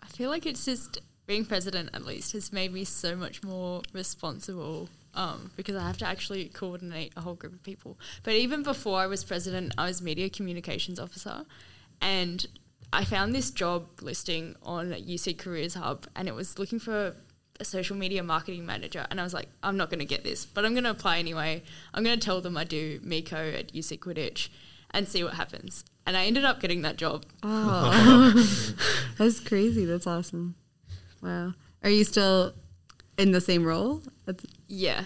I 0.02 0.08
feel 0.08 0.30
like 0.30 0.46
it's 0.46 0.66
just 0.66 1.00
being 1.26 1.46
president, 1.46 1.90
at 1.94 2.06
least, 2.06 2.34
has 2.34 2.54
made 2.54 2.74
me 2.74 2.84
so 2.84 3.16
much 3.16 3.44
more 3.44 3.82
responsible 3.94 4.90
um, 5.14 5.52
because 5.56 5.76
I 5.76 5.88
have 5.88 5.98
to 6.00 6.06
actually 6.06 6.46
coordinate 6.50 7.14
a 7.16 7.22
whole 7.22 7.36
group 7.36 7.54
of 7.54 7.64
people. 7.64 7.98
But 8.24 8.34
even 8.34 8.64
before 8.64 9.00
I 9.00 9.08
was 9.08 9.24
president, 9.24 9.74
I 9.78 9.88
was 9.88 10.02
media 10.02 10.30
communications 10.30 11.00
officer, 11.00 11.46
and 12.02 12.46
I 12.94 13.04
found 13.04 13.34
this 13.34 13.52
job 13.52 13.88
listing 14.02 14.56
on 14.64 14.92
USyd 14.92 15.38
Careers 15.38 15.76
Hub, 15.76 16.08
and 16.16 16.28
it 16.28 16.36
was 16.36 16.58
looking 16.60 16.80
for 16.80 17.16
a 17.60 17.66
social 17.66 17.96
media 17.96 18.24
marketing 18.24 18.66
manager, 18.66 19.06
and 19.10 19.20
I 19.20 19.24
was 19.24 19.34
like, 19.34 19.48
I'm 19.64 19.78
not 19.78 19.90
going 19.90 20.00
to 20.00 20.06
get 20.06 20.24
this, 20.24 20.46
but 20.46 20.66
I'm 20.66 20.74
going 20.74 20.84
to 20.84 20.92
apply 20.92 21.20
anyway. 21.20 21.64
I'm 21.94 22.04
going 22.04 22.20
to 22.20 22.26
tell 22.26 22.42
them 22.42 22.58
I 22.58 22.64
do 22.64 23.00
Miko 23.04 23.52
at 23.52 23.74
USyd 23.74 24.00
Quidditch, 24.00 24.50
and 24.92 25.08
see 25.08 25.24
what 25.24 25.34
happens. 25.34 25.84
And 26.06 26.16
I 26.16 26.26
ended 26.26 26.46
up 26.46 26.60
getting 26.60 26.84
that 26.84 26.98
job. 26.98 27.26
Oh, 27.44 28.74
that's 29.18 29.40
crazy. 29.40 29.86
That's 29.86 30.08
awesome. 30.08 30.56
Wow. 31.22 31.54
Are 31.84 31.90
you 31.90 32.04
still 32.04 32.54
in 33.18 33.32
the 33.32 33.42
same 33.42 33.66
role? 33.66 34.02
That's 34.26 34.46
yeah. 34.68 35.06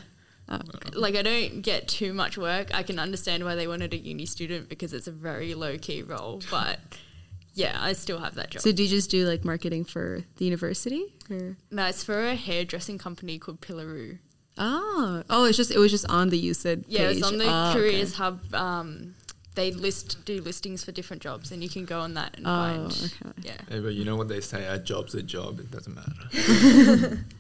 Oh. 0.50 0.60
Like 0.94 1.16
I 1.16 1.22
don't 1.22 1.62
get 1.62 1.88
too 1.88 2.14
much 2.14 2.38
work. 2.38 2.74
I 2.74 2.84
can 2.84 3.00
understand 3.00 3.44
why 3.44 3.56
they 3.56 3.68
wanted 3.68 3.94
a 3.94 3.98
uni 3.98 4.26
student 4.26 4.68
because 4.68 4.94
it's 4.94 5.08
a 5.08 5.12
very 5.12 5.54
low 5.54 5.78
key 5.78 6.04
role, 6.04 6.42
but 6.52 6.80
yeah, 7.60 7.78
I 7.80 7.94
still 7.94 8.20
have 8.20 8.36
that 8.36 8.52
job. 8.52 8.62
So 8.62 8.72
do 8.72 8.84
you 8.84 8.90
just 8.90 9.10
do 9.10 9.28
like 9.28 9.44
marketing 9.44 9.86
for 9.86 10.24
the 10.38 10.46
university? 10.46 11.14
Or? 11.30 11.58
No, 11.70 11.86
it's 11.86 12.04
for 12.04 12.28
a 12.28 12.36
hairdressing 12.36 12.98
company 12.98 13.38
called 13.38 13.62
Pillaroo. 13.62 14.20
Oh, 14.58 15.24
oh, 15.30 15.46
it's 15.46 15.58
just 15.58 15.72
it 15.72 15.78
was 15.78 15.92
just 15.92 16.10
on 16.10 16.30
the 16.30 16.50
USyd. 16.50 16.86
Yeah, 16.88 17.10
it's 17.10 17.24
on 17.24 17.38
the 17.38 17.46
oh, 17.46 17.74
Careers 17.74 18.14
okay. 18.14 18.24
Hub. 18.24 18.54
Um, 18.54 19.16
they 19.56 19.72
list 19.72 20.24
do 20.26 20.42
listings 20.42 20.84
for 20.84 20.92
different 20.92 21.22
jobs, 21.22 21.52
and 21.52 21.62
you 21.62 21.70
can 21.70 21.86
go 21.86 22.00
on 22.00 22.14
that 22.16 22.38
and 22.38 22.48
oh, 22.48 22.50
find. 22.50 22.92
Okay. 22.92 23.32
Yeah. 23.44 23.54
yeah, 23.70 23.80
but 23.80 23.94
you 23.94 24.06
know 24.06 24.16
what 24.16 24.28
they 24.28 24.42
say: 24.42 24.66
a 24.66 24.78
job's 24.78 25.16
a 25.16 25.22
job. 25.22 25.60
It 25.60 25.72
doesn't 25.72 25.96
matter. 25.96 27.26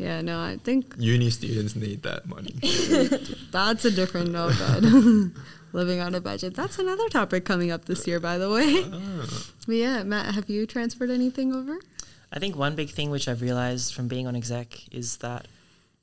Yeah, 0.00 0.22
no, 0.22 0.40
I 0.40 0.56
think 0.64 0.94
uni 0.96 1.28
students 1.28 1.76
need 1.76 2.04
that 2.04 2.26
money. 2.26 2.54
That's 3.50 3.84
a 3.84 3.90
different 3.90 4.30
note. 4.30 4.54
Living 5.72 6.00
on 6.00 6.14
a 6.14 6.20
budget. 6.20 6.54
That's 6.54 6.78
another 6.78 7.08
topic 7.08 7.44
coming 7.44 7.70
up 7.70 7.84
this 7.84 8.06
year, 8.06 8.20
by 8.20 8.38
the 8.38 8.50
way. 8.50 8.84
But 9.66 9.76
yeah, 9.76 10.02
Matt, 10.02 10.34
have 10.34 10.48
you 10.48 10.66
transferred 10.66 11.10
anything 11.10 11.54
over? 11.54 11.78
I 12.32 12.38
think 12.38 12.56
one 12.56 12.74
big 12.74 12.90
thing 12.90 13.10
which 13.10 13.28
I've 13.28 13.42
realized 13.42 13.94
from 13.94 14.08
being 14.08 14.26
on 14.26 14.34
exec 14.34 14.92
is 14.92 15.18
that 15.18 15.46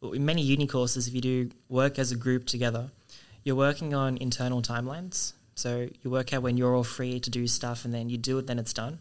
in 0.01 0.25
many 0.25 0.41
uni 0.41 0.67
courses, 0.67 1.07
if 1.07 1.13
you 1.13 1.21
do 1.21 1.49
work 1.67 1.99
as 1.99 2.11
a 2.11 2.15
group 2.15 2.45
together, 2.45 2.91
you're 3.43 3.55
working 3.55 3.93
on 3.93 4.17
internal 4.17 4.61
timelines. 4.61 5.33
So 5.55 5.89
you 6.01 6.09
work 6.09 6.33
out 6.33 6.43
when 6.43 6.55
you're 6.55 6.75
all 6.75 6.83
free 6.83 7.19
to 7.19 7.29
do 7.29 7.47
stuff, 7.47 7.83
and 7.83 7.93
then 7.93 8.09
you 8.09 8.17
do 8.17 8.37
it, 8.37 8.47
then 8.47 8.59
it's 8.59 8.73
done 8.73 8.99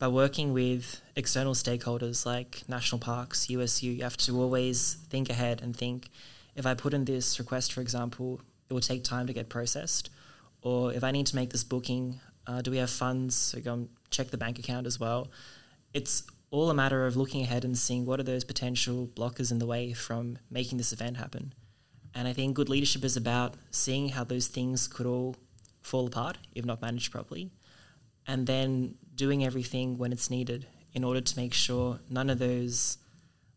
by 0.00 0.08
working 0.08 0.52
with 0.52 1.02
external 1.14 1.52
stakeholders 1.52 2.24
like 2.26 2.62
national 2.66 2.98
parks, 2.98 3.50
USU, 3.50 3.90
you 3.90 4.02
have 4.02 4.16
to 4.16 4.40
always 4.40 4.94
think 5.10 5.28
ahead 5.28 5.60
and 5.62 5.76
think 5.76 6.08
if 6.56 6.66
I 6.66 6.74
put 6.74 6.94
in 6.94 7.04
this 7.04 7.38
request, 7.38 7.72
for 7.72 7.82
example, 7.82 8.40
it 8.70 8.72
will 8.72 8.80
take 8.80 9.04
time 9.04 9.26
to 9.26 9.32
get 9.32 9.48
processed. 9.48 10.10
Or 10.62 10.92
if 10.92 11.02
I 11.02 11.10
need 11.10 11.26
to 11.26 11.36
make 11.36 11.50
this 11.50 11.64
booking, 11.64 12.20
uh, 12.46 12.62
do 12.62 12.70
we 12.70 12.76
have 12.76 12.90
funds? 12.90 13.34
So 13.34 13.60
go 13.60 13.74
and 13.74 13.88
check 14.10 14.30
the 14.30 14.38
bank 14.38 14.58
account 14.58 14.86
as 14.86 15.00
well. 15.00 15.28
It's 15.92 16.22
all 16.50 16.70
a 16.70 16.74
matter 16.74 17.06
of 17.06 17.16
looking 17.16 17.42
ahead 17.42 17.64
and 17.64 17.76
seeing 17.76 18.06
what 18.06 18.20
are 18.20 18.24
those 18.24 18.44
potential 18.44 19.08
blockers 19.14 19.50
in 19.50 19.58
the 19.58 19.66
way 19.66 19.92
from 19.92 20.38
making 20.50 20.78
this 20.78 20.92
event 20.92 21.16
happen. 21.16 21.52
And 22.14 22.26
I 22.26 22.32
think 22.32 22.54
good 22.54 22.68
leadership 22.68 23.04
is 23.04 23.16
about 23.16 23.54
seeing 23.70 24.08
how 24.08 24.24
those 24.24 24.46
things 24.46 24.88
could 24.88 25.06
all 25.06 25.36
fall 25.82 26.06
apart 26.06 26.38
if 26.54 26.64
not 26.64 26.82
managed 26.82 27.12
properly, 27.12 27.50
and 28.26 28.46
then 28.46 28.94
doing 29.14 29.44
everything 29.44 29.96
when 29.96 30.12
it's 30.12 30.30
needed 30.30 30.66
in 30.92 31.04
order 31.04 31.20
to 31.20 31.36
make 31.36 31.54
sure 31.54 32.00
none 32.08 32.30
of 32.30 32.38
those 32.38 32.98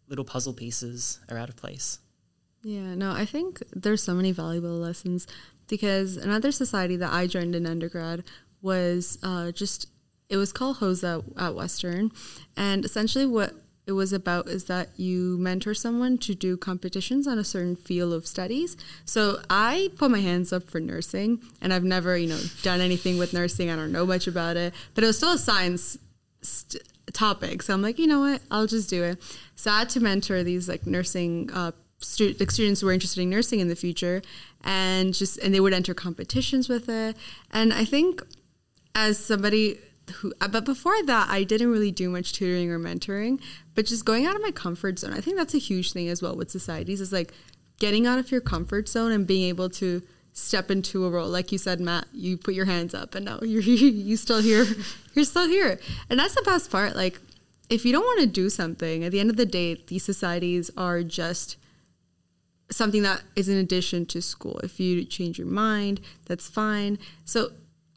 little 0.07 0.25
puzzle 0.25 0.53
pieces 0.53 1.19
are 1.29 1.37
out 1.37 1.49
of 1.49 1.55
place. 1.55 1.99
Yeah, 2.63 2.95
no, 2.95 3.11
I 3.11 3.25
think 3.25 3.61
there's 3.75 4.01
so 4.01 4.13
many 4.13 4.31
valuable 4.31 4.77
lessons 4.77 5.27
because 5.67 6.15
another 6.15 6.51
society 6.51 6.95
that 6.95 7.11
I 7.11 7.27
joined 7.27 7.55
in 7.55 7.65
undergrad 7.65 8.23
was 8.61 9.19
uh, 9.21 9.51
just 9.51 9.89
it 10.29 10.37
was 10.37 10.53
called 10.53 10.77
HOSA 10.77 11.23
at 11.37 11.53
Western, 11.55 12.11
and 12.55 12.85
essentially 12.85 13.25
what 13.25 13.53
it 13.85 13.91
was 13.91 14.13
about 14.13 14.47
is 14.47 14.63
that 14.65 14.87
you 14.95 15.37
mentor 15.39 15.73
someone 15.73 16.17
to 16.19 16.33
do 16.33 16.55
competitions 16.55 17.27
on 17.27 17.37
a 17.37 17.43
certain 17.43 17.75
field 17.75 18.13
of 18.13 18.25
studies. 18.25 18.77
So 19.03 19.41
I 19.49 19.89
put 19.97 20.09
my 20.09 20.21
hands 20.21 20.53
up 20.53 20.63
for 20.69 20.79
nursing, 20.79 21.41
and 21.61 21.73
I've 21.73 21.83
never, 21.83 22.17
you 22.17 22.29
know, 22.29 22.39
done 22.61 22.79
anything 22.79 23.17
with 23.17 23.33
nursing. 23.33 23.69
I 23.69 23.75
don't 23.75 23.91
know 23.91 24.05
much 24.05 24.25
about 24.25 24.55
it, 24.55 24.73
but 24.95 25.03
it 25.03 25.07
was 25.07 25.17
still 25.17 25.33
a 25.33 25.37
science 25.37 25.97
st- 26.41 26.81
topic. 27.11 27.61
So 27.61 27.73
I'm 27.73 27.81
like, 27.81 27.99
you 27.99 28.07
know 28.07 28.21
what, 28.21 28.41
I'll 28.49 28.67
just 28.67 28.89
do 28.89 29.03
it. 29.03 29.21
So 29.57 29.69
I 29.69 29.79
had 29.79 29.89
to 29.89 29.99
mentor 29.99 30.43
these 30.43 30.69
like 30.69 30.87
nursing 30.87 31.49
uh, 31.53 31.73
stu- 32.03 32.33
students 32.49 32.81
who 32.81 32.87
were 32.87 32.93
interested 32.93 33.21
in 33.21 33.29
nursing 33.29 33.59
in 33.59 33.67
the 33.67 33.75
future, 33.75 34.21
and 34.63 35.13
just 35.13 35.37
and 35.39 35.53
they 35.53 35.59
would 35.59 35.73
enter 35.73 35.93
competitions 35.93 36.69
with 36.69 36.89
it. 36.89 37.15
And 37.51 37.73
I 37.73 37.85
think 37.85 38.21
as 38.95 39.17
somebody 39.17 39.79
who, 40.15 40.33
uh, 40.41 40.47
but 40.47 40.65
before 40.65 41.01
that, 41.03 41.29
I 41.29 41.43
didn't 41.43 41.71
really 41.71 41.91
do 41.91 42.09
much 42.09 42.33
tutoring 42.33 42.69
or 42.69 42.79
mentoring, 42.79 43.41
but 43.75 43.85
just 43.85 44.05
going 44.05 44.25
out 44.25 44.35
of 44.35 44.41
my 44.41 44.51
comfort 44.51 44.99
zone. 44.99 45.13
I 45.13 45.21
think 45.21 45.37
that's 45.37 45.53
a 45.53 45.59
huge 45.59 45.93
thing 45.93 46.09
as 46.09 46.21
well 46.21 46.35
with 46.35 46.51
societies 46.51 47.01
is 47.01 47.11
like 47.11 47.33
getting 47.79 48.05
out 48.05 48.19
of 48.19 48.31
your 48.31 48.41
comfort 48.41 48.87
zone 48.87 49.11
and 49.11 49.25
being 49.25 49.47
able 49.49 49.69
to 49.69 50.01
step 50.33 50.69
into 50.69 51.05
a 51.05 51.09
role. 51.09 51.29
Like 51.29 51.51
you 51.51 51.57
said, 51.57 51.79
Matt, 51.79 52.07
you 52.11 52.37
put 52.37 52.53
your 52.53 52.65
hands 52.65 52.93
up 52.93 53.15
and 53.15 53.25
now 53.25 53.39
you're, 53.41 53.61
you 53.61 54.17
still 54.17 54.41
here. 54.41 54.65
You're 55.13 55.25
still 55.25 55.47
here. 55.47 55.79
And 56.09 56.19
that's 56.19 56.35
the 56.35 56.41
best 56.41 56.71
part. 56.71 56.95
Like 56.95 57.19
if 57.69 57.85
you 57.85 57.91
don't 57.91 58.03
want 58.03 58.21
to 58.21 58.27
do 58.27 58.49
something, 58.49 59.03
at 59.03 59.11
the 59.11 59.19
end 59.19 59.29
of 59.29 59.37
the 59.37 59.45
day, 59.45 59.75
these 59.87 60.03
societies 60.03 60.69
are 60.75 61.03
just 61.03 61.57
something 62.71 63.03
that 63.03 63.21
is 63.35 63.49
in 63.49 63.57
addition 63.57 64.05
to 64.07 64.21
school. 64.21 64.59
If 64.63 64.79
you 64.79 65.03
change 65.05 65.37
your 65.37 65.47
mind, 65.47 66.01
that's 66.25 66.47
fine. 66.47 66.97
So 67.25 67.51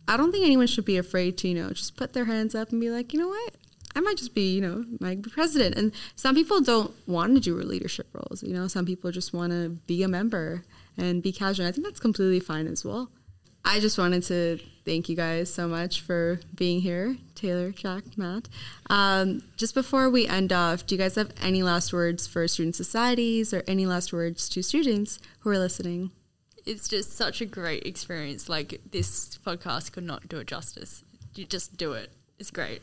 I 0.09 0.17
don't 0.17 0.33
think 0.33 0.45
anyone 0.45 0.67
should 0.67 0.85
be 0.85 0.97
afraid 0.97 1.39
to, 1.39 1.49
you 1.49 1.55
know, 1.55 1.71
just 1.71 1.97
put 1.97 2.13
their 2.13 2.27
hands 2.27 2.55
up 2.55 2.71
and 2.71 2.81
be 2.81 2.91
like, 2.91 3.13
you 3.13 3.21
know 3.21 3.29
what? 3.29 3.55
I 3.95 4.01
might 4.01 4.19
just 4.19 4.35
be, 4.35 4.55
you 4.55 4.61
know, 4.61 4.85
might 5.01 5.23
be 5.23 5.31
president. 5.31 5.77
And 5.77 5.93
some 6.17 6.35
people 6.35 6.61
don't 6.61 6.93
want 7.07 7.35
to 7.35 7.41
do 7.41 7.57
leadership 7.57 8.09
roles. 8.13 8.43
You 8.43 8.53
know, 8.53 8.69
some 8.69 8.85
people 8.85 9.11
just 9.11 9.33
want 9.33 9.53
to 9.53 9.71
be 9.87 10.03
a 10.03 10.09
member 10.09 10.65
and 10.99 11.23
be 11.23 11.33
casual. 11.33 11.67
I 11.67 11.73
think 11.73 11.87
that's 11.87 12.01
completely 12.01 12.41
fine 12.41 12.67
as 12.67 12.85
well. 12.85 13.11
I 13.69 13.81
just 13.81 13.99
wanted 13.99 14.23
to 14.25 14.61
thank 14.85 15.09
you 15.09 15.17
guys 15.17 15.53
so 15.53 15.67
much 15.67 16.01
for 16.01 16.39
being 16.55 16.81
here, 16.81 17.17
Taylor, 17.35 17.73
Jack, 17.73 18.05
Matt. 18.17 18.49
Um, 18.89 19.43
just 19.57 19.75
before 19.75 20.09
we 20.09 20.29
end 20.29 20.53
off, 20.53 20.87
do 20.87 20.95
you 20.95 20.99
guys 21.01 21.17
have 21.17 21.33
any 21.43 21.65
last 21.65 21.93
words 21.93 22.29
for 22.29 22.47
student 22.47 22.77
societies 22.77 23.53
or 23.53 23.65
any 23.67 23.85
last 23.85 24.13
words 24.13 24.49
to 24.51 24.63
students 24.63 25.19
who 25.41 25.51
are 25.51 25.59
listening? 25.59 26.13
It's 26.65 26.87
just 26.87 27.17
such 27.17 27.41
a 27.41 27.45
great 27.45 27.85
experience. 27.85 28.49
Like 28.49 28.81
this 28.93 29.37
podcast 29.45 29.91
could 29.91 30.05
not 30.05 30.29
do 30.29 30.39
it 30.39 30.47
justice. 30.47 31.03
You 31.35 31.45
just 31.45 31.77
do 31.77 31.93
it. 31.93 32.13
It's 32.39 32.53
great. 32.53 32.83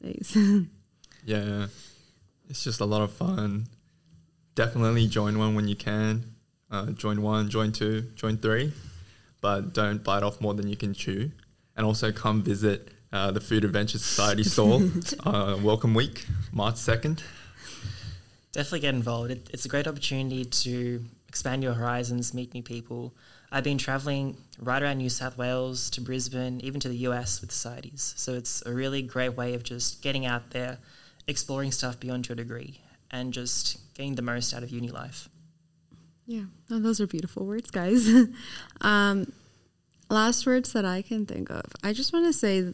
Thanks. 0.00 0.36
Yeah, 1.24 1.68
it's 2.48 2.64
just 2.64 2.80
a 2.80 2.84
lot 2.84 3.02
of 3.02 3.12
fun. 3.12 3.68
Definitely 4.56 5.06
join 5.06 5.38
one 5.38 5.54
when 5.54 5.68
you 5.68 5.76
can. 5.76 6.34
Uh, 6.68 6.86
join 6.86 7.22
one, 7.22 7.48
join 7.48 7.70
two, 7.70 8.02
join 8.16 8.38
three, 8.38 8.72
but 9.42 9.74
don't 9.74 10.02
bite 10.02 10.22
off 10.22 10.40
more 10.40 10.54
than 10.54 10.68
you 10.68 10.76
can 10.76 10.94
chew. 10.94 11.30
And 11.76 11.84
also 11.84 12.12
come 12.12 12.42
visit 12.42 12.88
uh, 13.12 13.30
the 13.30 13.40
Food 13.40 13.64
Adventure 13.64 13.98
Society 13.98 14.42
stall. 14.54 14.82
uh, 15.26 15.58
welcome 15.62 15.92
week, 15.92 16.24
March 16.52 16.76
second. 16.76 17.22
Definitely 18.52 18.80
get 18.80 18.94
involved. 18.94 19.30
It, 19.30 19.50
it's 19.52 19.66
a 19.66 19.68
great 19.68 19.86
opportunity 19.86 20.44
to 20.44 21.04
expand 21.28 21.62
your 21.62 21.74
horizons, 21.74 22.32
meet 22.32 22.54
new 22.54 22.62
people. 22.62 23.14
I've 23.50 23.64
been 23.64 23.78
traveling 23.78 24.36
right 24.58 24.82
around 24.82 24.98
New 24.98 25.10
South 25.10 25.36
Wales 25.36 25.90
to 25.90 26.00
Brisbane, 26.00 26.60
even 26.60 26.80
to 26.80 26.88
the 26.88 26.96
US 27.08 27.40
with 27.40 27.50
societies. 27.52 28.14
So 28.16 28.34
it's 28.34 28.64
a 28.64 28.72
really 28.72 29.02
great 29.02 29.36
way 29.36 29.54
of 29.54 29.62
just 29.62 30.02
getting 30.02 30.24
out 30.24 30.50
there, 30.50 30.78
exploring 31.26 31.72
stuff 31.72 31.98
beyond 31.98 32.28
your 32.28 32.36
degree, 32.36 32.80
and 33.10 33.32
just 33.32 33.78
getting 33.94 34.14
the 34.14 34.22
most 34.22 34.54
out 34.54 34.62
of 34.62 34.70
uni 34.70 34.88
life. 34.88 35.28
Yeah, 36.26 36.44
those 36.68 37.00
are 37.00 37.06
beautiful 37.06 37.46
words, 37.46 37.70
guys. 37.70 38.08
um, 38.80 39.32
last 40.08 40.46
words 40.46 40.72
that 40.72 40.84
I 40.84 41.02
can 41.02 41.26
think 41.26 41.50
of. 41.50 41.64
I 41.82 41.92
just 41.92 42.12
want 42.12 42.26
to 42.26 42.32
say, 42.32 42.72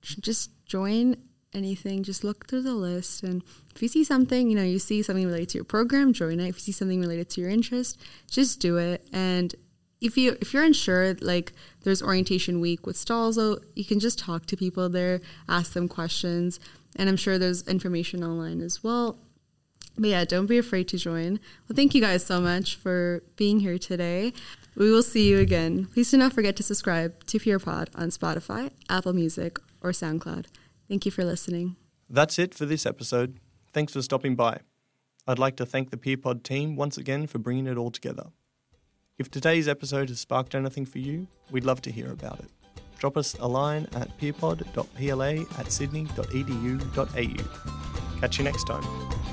just 0.00 0.50
join 0.64 1.16
anything. 1.52 2.02
Just 2.02 2.24
look 2.24 2.46
through 2.46 2.62
the 2.62 2.74
list, 2.74 3.22
and 3.22 3.42
if 3.74 3.82
you 3.82 3.88
see 3.88 4.04
something, 4.04 4.48
you 4.48 4.56
know, 4.56 4.62
you 4.62 4.78
see 4.78 5.02
something 5.02 5.26
related 5.26 5.50
to 5.50 5.58
your 5.58 5.64
program, 5.64 6.12
join 6.12 6.40
it. 6.40 6.48
If 6.48 6.56
you 6.56 6.60
see 6.60 6.72
something 6.72 7.00
related 7.00 7.30
to 7.30 7.40
your 7.40 7.50
interest, 7.50 8.00
just 8.30 8.60
do 8.60 8.78
it. 8.78 9.06
And 9.12 9.54
if 10.00 10.16
you 10.16 10.36
if 10.40 10.54
you're 10.54 10.64
unsure, 10.64 11.14
like 11.20 11.52
there's 11.82 12.02
orientation 12.02 12.60
week 12.60 12.86
with 12.86 12.96
Stalzo, 12.96 13.62
you 13.74 13.84
can 13.84 14.00
just 14.00 14.18
talk 14.18 14.46
to 14.46 14.56
people 14.56 14.88
there, 14.88 15.20
ask 15.48 15.72
them 15.72 15.88
questions, 15.88 16.60
and 16.96 17.08
I'm 17.08 17.16
sure 17.16 17.38
there's 17.38 17.66
information 17.68 18.24
online 18.24 18.60
as 18.60 18.82
well. 18.82 19.18
But 19.98 20.10
yeah, 20.10 20.24
don't 20.24 20.46
be 20.46 20.58
afraid 20.58 20.88
to 20.88 20.96
join. 20.96 21.40
Well, 21.68 21.74
thank 21.74 21.94
you 21.94 22.00
guys 22.00 22.24
so 22.24 22.40
much 22.40 22.76
for 22.76 23.22
being 23.36 23.60
here 23.60 23.78
today. 23.78 24.32
We 24.76 24.92
will 24.92 25.02
see 25.02 25.28
you 25.28 25.38
again. 25.38 25.86
Please 25.86 26.10
do 26.10 26.16
not 26.16 26.32
forget 26.32 26.54
to 26.56 26.62
subscribe 26.62 27.24
to 27.24 27.38
PeerPod 27.38 27.88
on 27.96 28.10
Spotify, 28.10 28.70
Apple 28.88 29.12
Music, 29.12 29.58
or 29.82 29.90
SoundCloud. 29.90 30.46
Thank 30.88 31.04
you 31.04 31.10
for 31.10 31.24
listening. 31.24 31.76
That's 32.08 32.38
it 32.38 32.54
for 32.54 32.64
this 32.64 32.86
episode. 32.86 33.40
Thanks 33.72 33.92
for 33.92 34.02
stopping 34.02 34.36
by. 34.36 34.60
I'd 35.26 35.38
like 35.38 35.56
to 35.56 35.66
thank 35.66 35.90
the 35.90 35.96
PeerPod 35.96 36.44
team 36.44 36.76
once 36.76 36.96
again 36.96 37.26
for 37.26 37.38
bringing 37.38 37.66
it 37.66 37.76
all 37.76 37.90
together. 37.90 38.28
If 39.18 39.30
today's 39.30 39.66
episode 39.66 40.08
has 40.10 40.20
sparked 40.20 40.54
anything 40.54 40.86
for 40.86 41.00
you, 41.00 41.26
we'd 41.50 41.64
love 41.64 41.82
to 41.82 41.90
hear 41.90 42.12
about 42.12 42.38
it. 42.38 42.50
Drop 42.98 43.16
us 43.16 43.34
a 43.34 43.48
line 43.48 43.88
at 43.94 44.16
peerpod.pla 44.18 45.58
at 45.58 45.72
sydney.edu.au. 45.72 47.34
Catch 48.20 48.38
you 48.38 48.44
next 48.44 48.64
time. 48.64 49.27